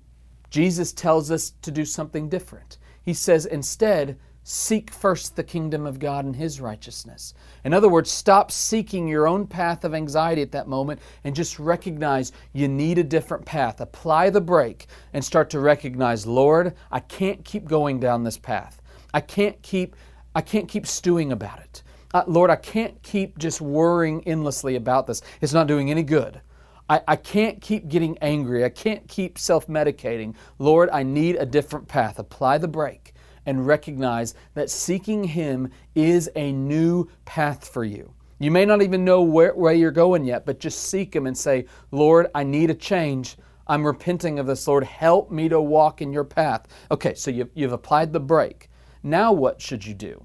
Jesus 0.48 0.94
tells 0.94 1.31
us 1.31 1.52
to 1.61 1.70
do 1.70 1.85
something 1.85 2.31
different. 2.31 2.78
He 3.02 3.12
says, 3.12 3.44
instead, 3.44 4.16
Seek 4.44 4.90
first 4.90 5.37
the 5.37 5.44
kingdom 5.44 5.87
of 5.87 6.00
God 6.00 6.24
and 6.24 6.35
His 6.35 6.61
righteousness. 6.61 7.33
In 7.64 7.72
other 7.72 7.88
words, 7.88 8.11
stop 8.11 8.50
seeking 8.50 9.07
your 9.07 9.28
own 9.28 9.46
path 9.46 9.85
of 9.85 9.94
anxiety 9.94 10.42
at 10.42 10.50
that 10.50 10.66
moment 10.66 11.00
and 11.22 11.37
just 11.37 11.61
recognize 11.61 12.33
you 12.52 12.66
need 12.66 12.98
a 12.98 13.05
different 13.05 13.44
path. 13.44 13.81
Apply 13.81 14.31
the 14.31 14.40
brake 14.40 14.88
and 15.12 15.24
start 15.24 15.48
to 15.50 15.61
recognize, 15.61 16.26
Lord, 16.26 16.74
I 16.90 16.98
can't 16.98 17.44
keep 17.44 17.66
going 17.66 18.00
down 18.00 18.24
this 18.24 18.37
path. 18.37 18.83
I 19.14 19.20
can't 19.20 19.61
keep 19.62 19.94
I 20.35 20.40
can't 20.40 20.66
keep 20.68 20.87
stewing 20.87 21.31
about 21.31 21.61
it. 21.61 21.83
Uh, 22.14 22.24
Lord, 22.26 22.50
I 22.50 22.57
can't 22.57 23.00
keep 23.02 23.38
just 23.38 23.61
worrying 23.61 24.26
endlessly 24.26 24.76
about 24.76 25.07
this. 25.07 25.22
It's 25.40 25.52
not 25.52 25.66
doing 25.66 25.90
any 25.90 26.02
good. 26.02 26.40
I, 26.88 27.00
I 27.07 27.16
can't 27.16 27.61
keep 27.61 27.88
getting 27.88 28.18
angry. 28.18 28.64
I 28.64 28.70
can't 28.70 29.07
keep 29.07 29.38
self 29.38 29.68
medicating. 29.68 30.35
Lord, 30.59 30.90
I 30.90 31.05
need 31.05 31.37
a 31.37 31.46
different 31.46 31.87
path. 31.87 32.18
Apply 32.18 32.59
the 32.59 32.66
brake 32.66 33.14
and 33.46 33.66
recognize 33.66 34.35
that 34.55 34.70
seeking 34.70 35.24
Him 35.24 35.70
is 35.94 36.31
a 36.37 36.52
new 36.52 37.09
path 37.24 37.68
for 37.68 37.85
you. 37.85 38.12
You 38.38 38.50
may 38.50 38.64
not 38.64 38.83
even 38.83 39.05
know 39.05 39.22
where, 39.22 39.55
where 39.55 39.72
you're 39.72 39.90
going 39.90 40.24
yet, 40.24 40.44
but 40.44 40.59
just 40.59 40.81
seek 40.81 41.14
Him 41.14 41.26
and 41.26 41.37
say, 41.37 41.66
Lord, 41.90 42.26
I 42.35 42.44
need 42.44 42.70
a 42.70 42.74
change. 42.74 43.37
I'm 43.66 43.87
repenting 43.87 44.38
of 44.38 44.46
this. 44.46 44.66
Lord, 44.66 44.85
help 44.85 45.31
me 45.31 45.48
to 45.48 45.61
walk 45.61 46.02
in 46.02 46.12
your 46.12 46.24
path. 46.24 46.66
Okay, 46.90 47.14
so 47.14 47.31
you've, 47.31 47.50
you've 47.55 47.72
applied 47.72 48.12
the 48.12 48.20
brake. 48.20 48.68
Now 49.02 49.33
what 49.33 49.61
should 49.61 49.85
you 49.87 49.94
do? 49.94 50.22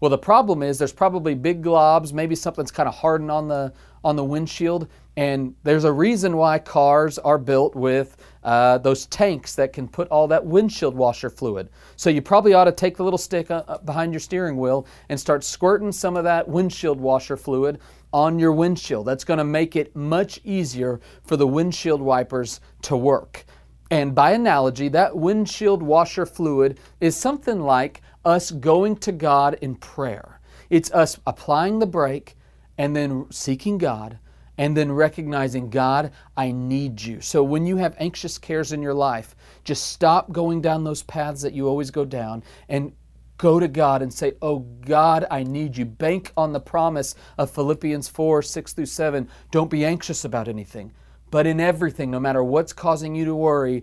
Well, 0.00 0.10
the 0.10 0.18
problem 0.18 0.64
is 0.64 0.78
there's 0.78 0.92
probably 0.92 1.34
big 1.36 1.62
globs, 1.62 2.12
maybe 2.12 2.34
something's 2.34 2.72
kind 2.72 2.88
of 2.88 2.94
hardened 2.94 3.30
on 3.30 3.46
the 3.46 3.72
on 4.04 4.16
the 4.16 4.24
windshield, 4.24 4.88
and 5.16 5.54
there's 5.62 5.84
a 5.84 5.92
reason 5.92 6.36
why 6.36 6.58
cars 6.58 7.18
are 7.18 7.38
built 7.38 7.74
with 7.74 8.16
uh, 8.44 8.78
those 8.78 9.06
tanks 9.06 9.54
that 9.56 9.72
can 9.72 9.86
put 9.86 10.08
all 10.08 10.26
that 10.28 10.44
windshield 10.44 10.94
washer 10.94 11.28
fluid. 11.28 11.68
So 11.96 12.08
you 12.08 12.22
probably 12.22 12.54
ought 12.54 12.64
to 12.64 12.72
take 12.72 12.96
the 12.96 13.04
little 13.04 13.18
stick 13.18 13.50
uh, 13.50 13.62
uh, 13.68 13.78
behind 13.78 14.12
your 14.12 14.20
steering 14.20 14.56
wheel 14.56 14.86
and 15.10 15.20
start 15.20 15.44
squirting 15.44 15.92
some 15.92 16.16
of 16.16 16.24
that 16.24 16.48
windshield 16.48 16.98
washer 16.98 17.36
fluid 17.36 17.78
on 18.12 18.38
your 18.38 18.52
windshield. 18.52 19.06
That's 19.06 19.24
going 19.24 19.38
to 19.38 19.44
make 19.44 19.76
it 19.76 19.94
much 19.94 20.40
easier 20.44 21.00
for 21.24 21.36
the 21.36 21.46
windshield 21.46 22.00
wipers 22.00 22.60
to 22.82 22.96
work. 22.96 23.44
And 23.90 24.14
by 24.14 24.32
analogy, 24.32 24.88
that 24.88 25.14
windshield 25.14 25.82
washer 25.82 26.24
fluid 26.24 26.80
is 27.00 27.14
something 27.16 27.60
like 27.60 28.00
us 28.24 28.50
going 28.50 28.96
to 28.96 29.12
God 29.12 29.58
in 29.60 29.74
prayer. 29.74 30.40
It's 30.70 30.90
us 30.92 31.20
applying 31.26 31.78
the 31.78 31.86
brake 31.86 32.34
and 32.78 32.96
then 32.96 33.26
seeking 33.30 33.76
God 33.76 34.18
and 34.58 34.76
then 34.76 34.92
recognizing, 34.92 35.70
God, 35.70 36.12
I 36.36 36.52
need 36.52 37.00
you. 37.00 37.20
So 37.20 37.42
when 37.42 37.66
you 37.66 37.76
have 37.78 37.96
anxious 37.98 38.38
cares 38.38 38.72
in 38.72 38.82
your 38.82 38.94
life, 38.94 39.34
just 39.64 39.88
stop 39.88 40.30
going 40.30 40.60
down 40.60 40.84
those 40.84 41.02
paths 41.02 41.42
that 41.42 41.54
you 41.54 41.68
always 41.68 41.90
go 41.90 42.04
down 42.04 42.42
and 42.68 42.92
go 43.38 43.58
to 43.58 43.68
God 43.68 44.02
and 44.02 44.12
say, 44.12 44.34
Oh 44.40 44.60
God, 44.60 45.26
I 45.30 45.42
need 45.42 45.76
you. 45.76 45.84
Bank 45.84 46.32
on 46.36 46.52
the 46.52 46.60
promise 46.60 47.14
of 47.38 47.50
Philippians 47.50 48.08
4 48.08 48.42
6 48.42 48.72
through 48.72 48.86
7. 48.86 49.28
Don't 49.50 49.70
be 49.70 49.84
anxious 49.84 50.24
about 50.24 50.48
anything, 50.48 50.92
but 51.30 51.46
in 51.46 51.58
everything, 51.58 52.10
no 52.10 52.20
matter 52.20 52.44
what's 52.44 52.72
causing 52.72 53.14
you 53.14 53.24
to 53.24 53.34
worry, 53.34 53.82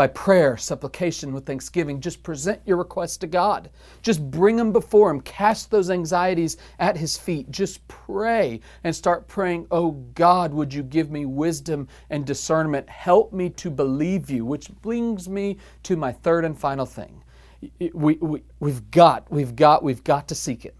by 0.00 0.06
prayer, 0.06 0.56
supplication, 0.56 1.34
with 1.34 1.44
thanksgiving. 1.44 2.00
Just 2.00 2.22
present 2.22 2.58
your 2.64 2.78
requests 2.78 3.18
to 3.18 3.26
God. 3.26 3.68
Just 4.00 4.30
bring 4.30 4.56
them 4.56 4.72
before 4.72 5.10
Him. 5.10 5.20
Cast 5.20 5.70
those 5.70 5.90
anxieties 5.90 6.56
at 6.78 6.96
His 6.96 7.18
feet. 7.18 7.50
Just 7.50 7.86
pray 7.86 8.62
and 8.82 8.96
start 8.96 9.28
praying, 9.28 9.66
Oh 9.70 9.90
God, 10.14 10.54
would 10.54 10.72
you 10.72 10.82
give 10.82 11.10
me 11.10 11.26
wisdom 11.26 11.86
and 12.08 12.24
discernment? 12.24 12.88
Help 12.88 13.34
me 13.34 13.50
to 13.50 13.68
believe 13.70 14.30
you, 14.30 14.46
which 14.46 14.70
brings 14.80 15.28
me 15.28 15.58
to 15.82 15.96
my 15.96 16.12
third 16.12 16.46
and 16.46 16.58
final 16.58 16.86
thing. 16.86 17.22
We, 17.92 18.14
we, 18.14 18.42
we've 18.58 18.90
got, 18.90 19.30
we've 19.30 19.54
got, 19.54 19.82
we've 19.82 20.02
got 20.02 20.28
to 20.28 20.34
seek 20.34 20.64
it. 20.64 20.74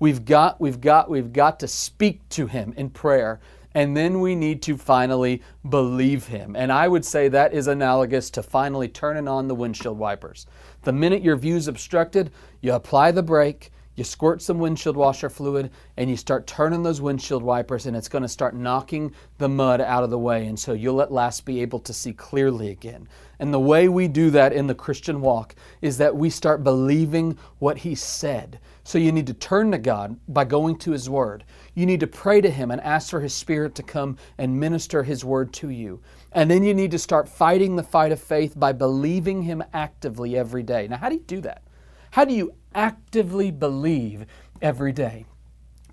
We've 0.00 0.24
got, 0.24 0.60
we've 0.60 0.80
got, 0.80 1.08
we've 1.08 1.32
got 1.32 1.60
to 1.60 1.68
speak 1.68 2.28
to 2.30 2.48
Him 2.48 2.74
in 2.76 2.90
prayer 2.90 3.38
and 3.74 3.96
then 3.96 4.20
we 4.20 4.34
need 4.34 4.62
to 4.62 4.76
finally 4.76 5.42
believe 5.68 6.26
him. 6.28 6.54
And 6.56 6.72
I 6.72 6.86
would 6.88 7.04
say 7.04 7.28
that 7.28 7.52
is 7.52 7.66
analogous 7.66 8.30
to 8.30 8.42
finally 8.42 8.88
turning 8.88 9.28
on 9.28 9.48
the 9.48 9.54
windshield 9.54 9.98
wipers. 9.98 10.46
The 10.82 10.92
minute 10.92 11.22
your 11.22 11.36
view's 11.36 11.68
obstructed, 11.68 12.30
you 12.60 12.72
apply 12.72 13.10
the 13.10 13.22
brake, 13.22 13.72
you 13.96 14.04
squirt 14.04 14.42
some 14.42 14.58
windshield 14.58 14.96
washer 14.96 15.30
fluid, 15.30 15.70
and 15.96 16.10
you 16.10 16.16
start 16.16 16.46
turning 16.46 16.82
those 16.82 17.00
windshield 17.00 17.42
wipers, 17.42 17.86
and 17.86 17.96
it's 17.96 18.08
going 18.08 18.22
to 18.22 18.28
start 18.28 18.54
knocking 18.54 19.14
the 19.38 19.48
mud 19.48 19.80
out 19.80 20.02
of 20.02 20.10
the 20.10 20.18
way. 20.18 20.46
And 20.46 20.58
so 20.58 20.72
you'll 20.72 21.02
at 21.02 21.12
last 21.12 21.44
be 21.44 21.62
able 21.62 21.78
to 21.80 21.92
see 21.92 22.12
clearly 22.12 22.70
again. 22.70 23.08
And 23.38 23.52
the 23.52 23.60
way 23.60 23.88
we 23.88 24.08
do 24.08 24.30
that 24.30 24.52
in 24.52 24.66
the 24.66 24.74
Christian 24.74 25.20
walk 25.20 25.54
is 25.80 25.98
that 25.98 26.16
we 26.16 26.30
start 26.30 26.64
believing 26.64 27.38
what 27.58 27.78
He 27.78 27.94
said. 27.94 28.58
So 28.82 28.98
you 28.98 29.12
need 29.12 29.26
to 29.28 29.34
turn 29.34 29.70
to 29.72 29.78
God 29.78 30.18
by 30.28 30.44
going 30.44 30.76
to 30.78 30.90
His 30.90 31.08
Word. 31.08 31.44
You 31.74 31.86
need 31.86 32.00
to 32.00 32.06
pray 32.06 32.40
to 32.40 32.50
Him 32.50 32.70
and 32.70 32.80
ask 32.80 33.10
for 33.10 33.20
His 33.20 33.34
Spirit 33.34 33.74
to 33.76 33.82
come 33.82 34.16
and 34.38 34.58
minister 34.58 35.02
His 35.02 35.24
Word 35.24 35.52
to 35.54 35.70
you. 35.70 36.00
And 36.32 36.50
then 36.50 36.64
you 36.64 36.74
need 36.74 36.90
to 36.90 36.98
start 36.98 37.28
fighting 37.28 37.76
the 37.76 37.82
fight 37.82 38.12
of 38.12 38.20
faith 38.20 38.58
by 38.58 38.72
believing 38.72 39.42
Him 39.42 39.62
actively 39.72 40.36
every 40.36 40.62
day. 40.62 40.88
Now, 40.88 40.96
how 40.96 41.08
do 41.08 41.14
you 41.14 41.22
do 41.22 41.40
that? 41.42 41.62
How 42.10 42.24
do 42.24 42.32
you 42.32 42.54
actively 42.74 43.50
believe 43.50 44.26
every 44.60 44.92
day? 44.92 45.26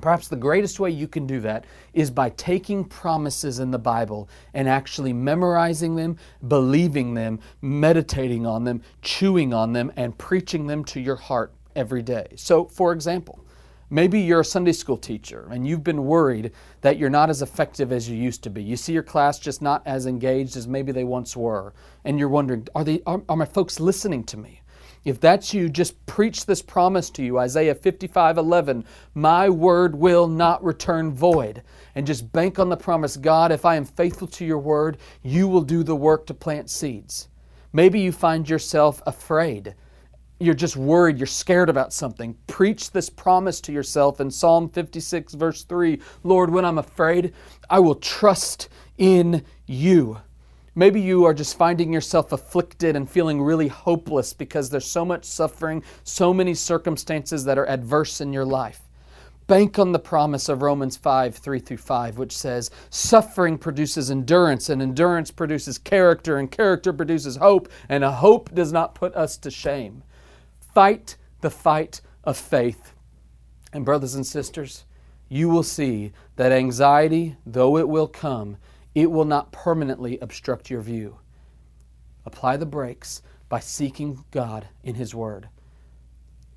Perhaps 0.02 0.30
the 0.30 0.36
greatest 0.36 0.80
way 0.80 0.90
you 0.90 1.08
can 1.08 1.28
do 1.28 1.40
that 1.42 1.66
is 1.94 2.10
by 2.10 2.32
taking 2.32 2.84
promises 2.84 3.60
in 3.60 3.70
the 3.70 3.78
Bible 3.78 4.28
and 4.56 4.68
actually 4.68 5.14
memorizing 5.14 5.96
them, 5.96 6.18
believing 6.48 7.14
them, 7.14 7.40
meditating 7.62 8.48
on 8.48 8.64
them, 8.64 8.82
chewing 9.04 9.54
on 9.54 9.74
them, 9.74 9.92
and 9.96 10.18
preaching 10.18 10.66
them 10.66 10.84
to 10.86 11.00
your 11.00 11.16
heart 11.16 11.54
every 11.76 12.02
day. 12.02 12.26
So, 12.36 12.66
for 12.66 12.94
example, 12.94 13.46
maybe 13.92 14.20
you're 14.20 14.40
a 14.40 14.46
Sunday 14.46 14.72
school 14.72 14.98
teacher 14.98 15.48
and 15.52 15.68
you've 15.68 15.84
been 15.84 16.04
worried 16.06 16.52
that 16.82 16.98
you're 16.98 17.12
not 17.12 17.30
as 17.30 17.44
effective 17.44 17.92
as 17.92 18.10
you 18.10 18.18
used 18.18 18.42
to 18.44 18.50
be. 18.50 18.64
You 18.64 18.78
see 18.78 18.94
your 18.94 19.04
class 19.04 19.38
just 19.38 19.62
not 19.62 19.84
as 19.86 20.08
engaged 20.08 20.58
as 20.58 20.68
maybe 20.68 20.92
they 20.92 21.04
once 21.04 21.38
were, 21.38 21.74
and 22.06 22.18
you're 22.18 22.28
wondering, 22.28 22.68
are, 22.74 22.84
they, 22.84 23.04
are, 23.06 23.22
are 23.30 23.38
my 23.38 23.46
folks 23.46 23.80
listening 23.80 24.24
to 24.26 24.38
me? 24.38 24.61
If 25.04 25.20
that's 25.20 25.54
you, 25.54 25.68
just 25.68 26.06
preach 26.06 26.46
this 26.46 26.62
promise 26.62 27.10
to 27.12 27.24
you 27.24 27.40
Isaiah 27.40 27.76
55 27.76 28.38
11. 28.38 28.86
My 29.16 29.50
word 29.50 29.96
will 29.96 30.28
not 30.28 30.64
return 30.64 31.12
void. 31.12 31.64
And 31.96 32.08
just 32.08 32.32
bank 32.32 32.60
on 32.60 32.70
the 32.70 32.78
promise 32.78 33.18
God, 33.18 33.52
if 33.52 33.66
I 33.66 33.76
am 33.76 33.86
faithful 33.86 34.28
to 34.28 34.46
your 34.46 34.60
word, 34.60 34.98
you 35.24 35.48
will 35.48 35.64
do 35.64 35.84
the 35.84 35.96
work 35.96 36.26
to 36.28 36.34
plant 36.34 36.70
seeds. 36.70 37.28
Maybe 37.74 38.00
you 38.00 38.12
find 38.12 38.48
yourself 38.48 39.02
afraid 39.06 39.76
you're 40.42 40.56
just 40.56 40.76
worried, 40.76 41.18
you're 41.20 41.28
scared 41.28 41.70
about 41.70 41.94
something, 41.94 42.36
preach 42.48 42.92
this 42.92 43.10
promise 43.10 43.62
to 43.62 43.72
yourself 43.72 44.20
in 44.20 44.32
Psalm 44.32 44.68
56, 44.68 45.34
verse 45.36 45.64
3 45.64 46.02
Lord, 46.24 46.50
when 46.50 46.66
I'm 46.66 46.80
afraid, 46.80 47.34
I 47.70 47.80
will 47.80 47.96
trust 47.96 48.70
in 48.98 49.46
you. 49.68 50.18
Maybe 50.74 51.02
you 51.02 51.26
are 51.26 51.34
just 51.34 51.58
finding 51.58 51.92
yourself 51.92 52.32
afflicted 52.32 52.96
and 52.96 53.10
feeling 53.10 53.42
really 53.42 53.68
hopeless 53.68 54.32
because 54.32 54.70
there's 54.70 54.86
so 54.86 55.04
much 55.04 55.26
suffering, 55.26 55.84
so 56.04 56.34
many 56.34 56.54
circumstances 56.54 57.44
that 57.44 57.58
are 57.58 57.68
adverse 57.68 58.22
in 58.22 58.32
your 58.32 58.46
life. 58.46 58.82
Bank 59.48 59.78
on 59.78 59.92
the 59.92 60.00
promise 60.00 60.48
of 60.48 60.62
Romans 60.62 60.96
5 60.96 61.36
3 61.36 61.60
through 61.60 61.76
5, 61.76 62.18
which 62.18 62.38
says, 62.38 62.72
Suffering 62.90 63.58
produces 63.58 64.10
endurance, 64.10 64.70
and 64.70 64.82
endurance 64.82 65.30
produces 65.30 65.78
character, 65.78 66.38
and 66.38 66.50
character 66.50 66.94
produces 66.94 67.36
hope, 67.36 67.68
and 67.90 68.04
a 68.04 68.12
hope 68.12 68.56
does 68.56 68.72
not 68.72 68.96
put 68.96 69.14
us 69.14 69.36
to 69.38 69.52
shame 69.52 70.04
Fight 70.74 71.18
the 71.42 71.50
fight 71.50 72.00
of 72.24 72.38
faith. 72.38 72.94
And, 73.74 73.84
brothers 73.84 74.16
and 74.16 74.26
sisters, 74.26 74.86
you 75.28 75.50
will 75.50 75.64
see 75.64 76.14
that 76.38 76.54
anxiety, 76.54 77.36
though 77.46 77.78
it 77.78 77.90
will 77.90 78.08
come, 78.08 78.56
it 78.94 79.12
will 79.12 79.26
not 79.26 79.52
permanently 79.52 80.18
obstruct 80.20 80.70
your 80.70 80.82
view. 80.82 81.18
Apply 82.26 82.58
the 82.58 82.66
brakes 82.66 83.22
by 83.50 83.60
seeking 83.60 84.24
God 84.32 84.68
in 84.84 84.96
His 84.96 85.16
Word. 85.16 85.50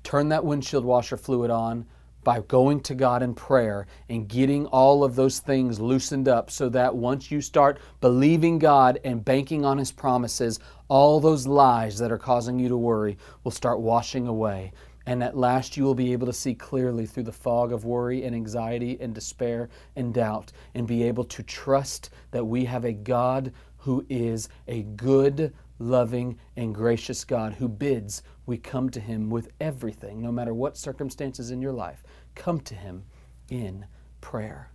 Turn 0.03 0.29
that 0.29 0.45
windshield 0.45 0.85
washer 0.85 1.17
fluid 1.17 1.49
on 1.49 1.85
by 2.23 2.41
going 2.41 2.81
to 2.81 2.95
God 2.95 3.21
in 3.21 3.35
prayer 3.35 3.85
and 4.09 4.27
getting 4.27 4.65
all 4.67 5.03
of 5.03 5.15
those 5.15 5.39
things 5.39 5.79
loosened 5.79 6.27
up 6.27 6.49
so 6.49 6.69
that 6.69 6.95
once 6.95 7.31
you 7.31 7.39
start 7.39 7.79
believing 8.01 8.59
God 8.59 8.99
and 9.03 9.23
banking 9.23 9.63
on 9.63 9.77
His 9.77 9.91
promises, 9.91 10.59
all 10.87 11.19
those 11.19 11.47
lies 11.47 11.99
that 11.99 12.11
are 12.11 12.17
causing 12.17 12.59
you 12.59 12.67
to 12.69 12.77
worry 12.77 13.17
will 13.43 13.51
start 13.51 13.79
washing 13.79 14.27
away. 14.27 14.71
And 15.05 15.23
at 15.23 15.37
last 15.37 15.77
you 15.77 15.83
will 15.83 15.95
be 15.95 16.13
able 16.13 16.25
to 16.27 16.33
see 16.33 16.55
clearly 16.55 17.05
through 17.05 17.23
the 17.23 17.31
fog 17.31 17.71
of 17.71 17.85
worry 17.85 18.23
and 18.23 18.35
anxiety 18.35 18.97
and 18.99 19.13
despair 19.13 19.69
and 19.95 20.13
doubt 20.13 20.51
and 20.73 20.87
be 20.87 21.03
able 21.03 21.25
to 21.25 21.43
trust 21.43 22.09
that 22.31 22.45
we 22.45 22.65
have 22.65 22.85
a 22.85 22.93
God 22.93 23.53
who 23.77 24.03
is 24.09 24.49
a 24.67 24.81
good, 24.81 25.53
loving, 25.77 26.39
and 26.55 26.73
gracious 26.73 27.23
God 27.23 27.53
who 27.53 27.67
bids 27.67 28.23
we 28.47 28.57
come 28.57 28.89
to 28.89 28.99
Him 28.99 29.29
with 29.29 29.49
everything, 29.59 30.21
no 30.21 30.31
matter 30.31 30.53
what 30.53 30.77
circumstances 30.77 31.51
in 31.51 31.61
your 31.61 31.73
life. 31.73 32.03
Come 32.33 32.59
to 32.61 32.73
Him 32.73 33.03
in 33.49 33.85
prayer. 34.21 34.71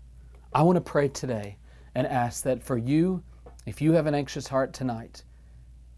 I 0.53 0.63
want 0.63 0.77
to 0.77 0.81
pray 0.81 1.09
today 1.09 1.57
and 1.95 2.07
ask 2.07 2.45
that 2.45 2.63
for 2.63 2.77
you, 2.77 3.25
if 3.67 3.81
you 3.81 3.93
have 3.93 4.07
an 4.07 4.15
anxious 4.15 4.47
heart 4.47 4.73
tonight, 4.73 5.25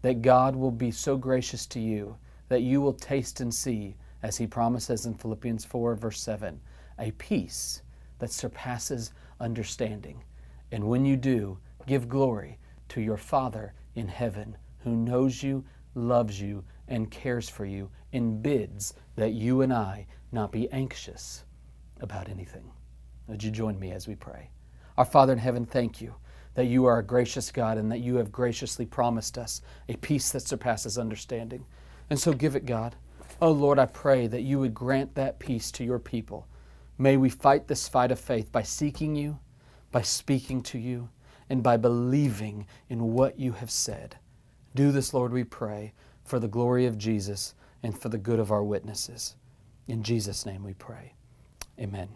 that 0.01 0.21
God 0.21 0.55
will 0.55 0.71
be 0.71 0.91
so 0.91 1.17
gracious 1.17 1.65
to 1.67 1.79
you 1.79 2.17
that 2.49 2.61
you 2.61 2.81
will 2.81 2.93
taste 2.93 3.39
and 3.39 3.53
see 3.53 3.95
as 4.23 4.37
he 4.37 4.47
promises 4.47 5.05
in 5.05 5.13
Philippians 5.13 5.65
4, 5.65 5.95
verse 5.95 6.19
7, 6.21 6.59
a 6.97 7.11
peace 7.11 7.81
that 8.19 8.31
surpasses 8.31 9.11
understanding. 9.39 10.23
And 10.71 10.85
when 10.85 11.05
you 11.05 11.17
do, 11.17 11.59
give 11.85 12.09
glory 12.09 12.57
to 12.89 13.01
your 13.01 13.17
Father 13.17 13.73
in 13.95 14.07
heaven, 14.07 14.57
who 14.79 14.95
knows 14.95 15.43
you, 15.43 15.63
loves 15.93 16.41
you, 16.41 16.63
and 16.87 17.11
cares 17.11 17.49
for 17.49 17.65
you, 17.65 17.89
and 18.13 18.41
bids 18.41 18.93
that 19.15 19.33
you 19.33 19.61
and 19.61 19.73
I 19.73 20.07
not 20.31 20.51
be 20.51 20.71
anxious 20.71 21.43
about 21.99 22.29
anything. 22.29 22.71
Would 23.27 23.43
you 23.43 23.51
join 23.51 23.77
me 23.77 23.91
as 23.91 24.07
we 24.07 24.15
pray? 24.15 24.49
Our 24.97 25.05
Father 25.05 25.33
in 25.33 25.39
heaven, 25.39 25.65
thank 25.65 26.01
you 26.01 26.15
that 26.55 26.65
you 26.65 26.85
are 26.85 26.99
a 26.99 27.03
gracious 27.03 27.51
God 27.51 27.77
and 27.77 27.91
that 27.91 27.99
you 27.99 28.15
have 28.15 28.31
graciously 28.31 28.85
promised 28.85 29.37
us 29.37 29.61
a 29.89 29.95
peace 29.97 30.31
that 30.31 30.47
surpasses 30.47 30.97
understanding. 30.97 31.65
And 32.09 32.19
so 32.19 32.31
give 32.31 32.55
it, 32.55 32.65
God. 32.65 32.95
Oh 33.43 33.51
Lord, 33.51 33.77
I 33.77 33.87
pray 33.87 34.27
that 34.27 34.43
you 34.43 34.57
would 34.59 34.73
grant 34.73 35.15
that 35.15 35.37
peace 35.37 35.69
to 35.71 35.83
your 35.83 35.99
people. 35.99 36.47
May 36.97 37.17
we 37.17 37.27
fight 37.27 37.67
this 37.67 37.89
fight 37.89 38.09
of 38.09 38.17
faith 38.17 38.49
by 38.53 38.63
seeking 38.63 39.17
you, 39.17 39.37
by 39.91 40.01
speaking 40.01 40.61
to 40.61 40.79
you, 40.79 41.09
and 41.49 41.61
by 41.61 41.75
believing 41.75 42.67
in 42.87 43.11
what 43.11 43.37
you 43.37 43.51
have 43.51 43.69
said. 43.69 44.15
Do 44.73 44.93
this, 44.93 45.13
Lord, 45.13 45.33
we 45.33 45.43
pray, 45.43 45.91
for 46.23 46.39
the 46.39 46.47
glory 46.47 46.85
of 46.85 46.97
Jesus 46.97 47.53
and 47.83 47.99
for 47.99 48.07
the 48.07 48.17
good 48.17 48.39
of 48.39 48.49
our 48.49 48.63
witnesses. 48.63 49.35
In 49.89 50.03
Jesus' 50.03 50.45
name 50.45 50.63
we 50.63 50.73
pray. 50.73 51.11
Amen. 51.77 52.07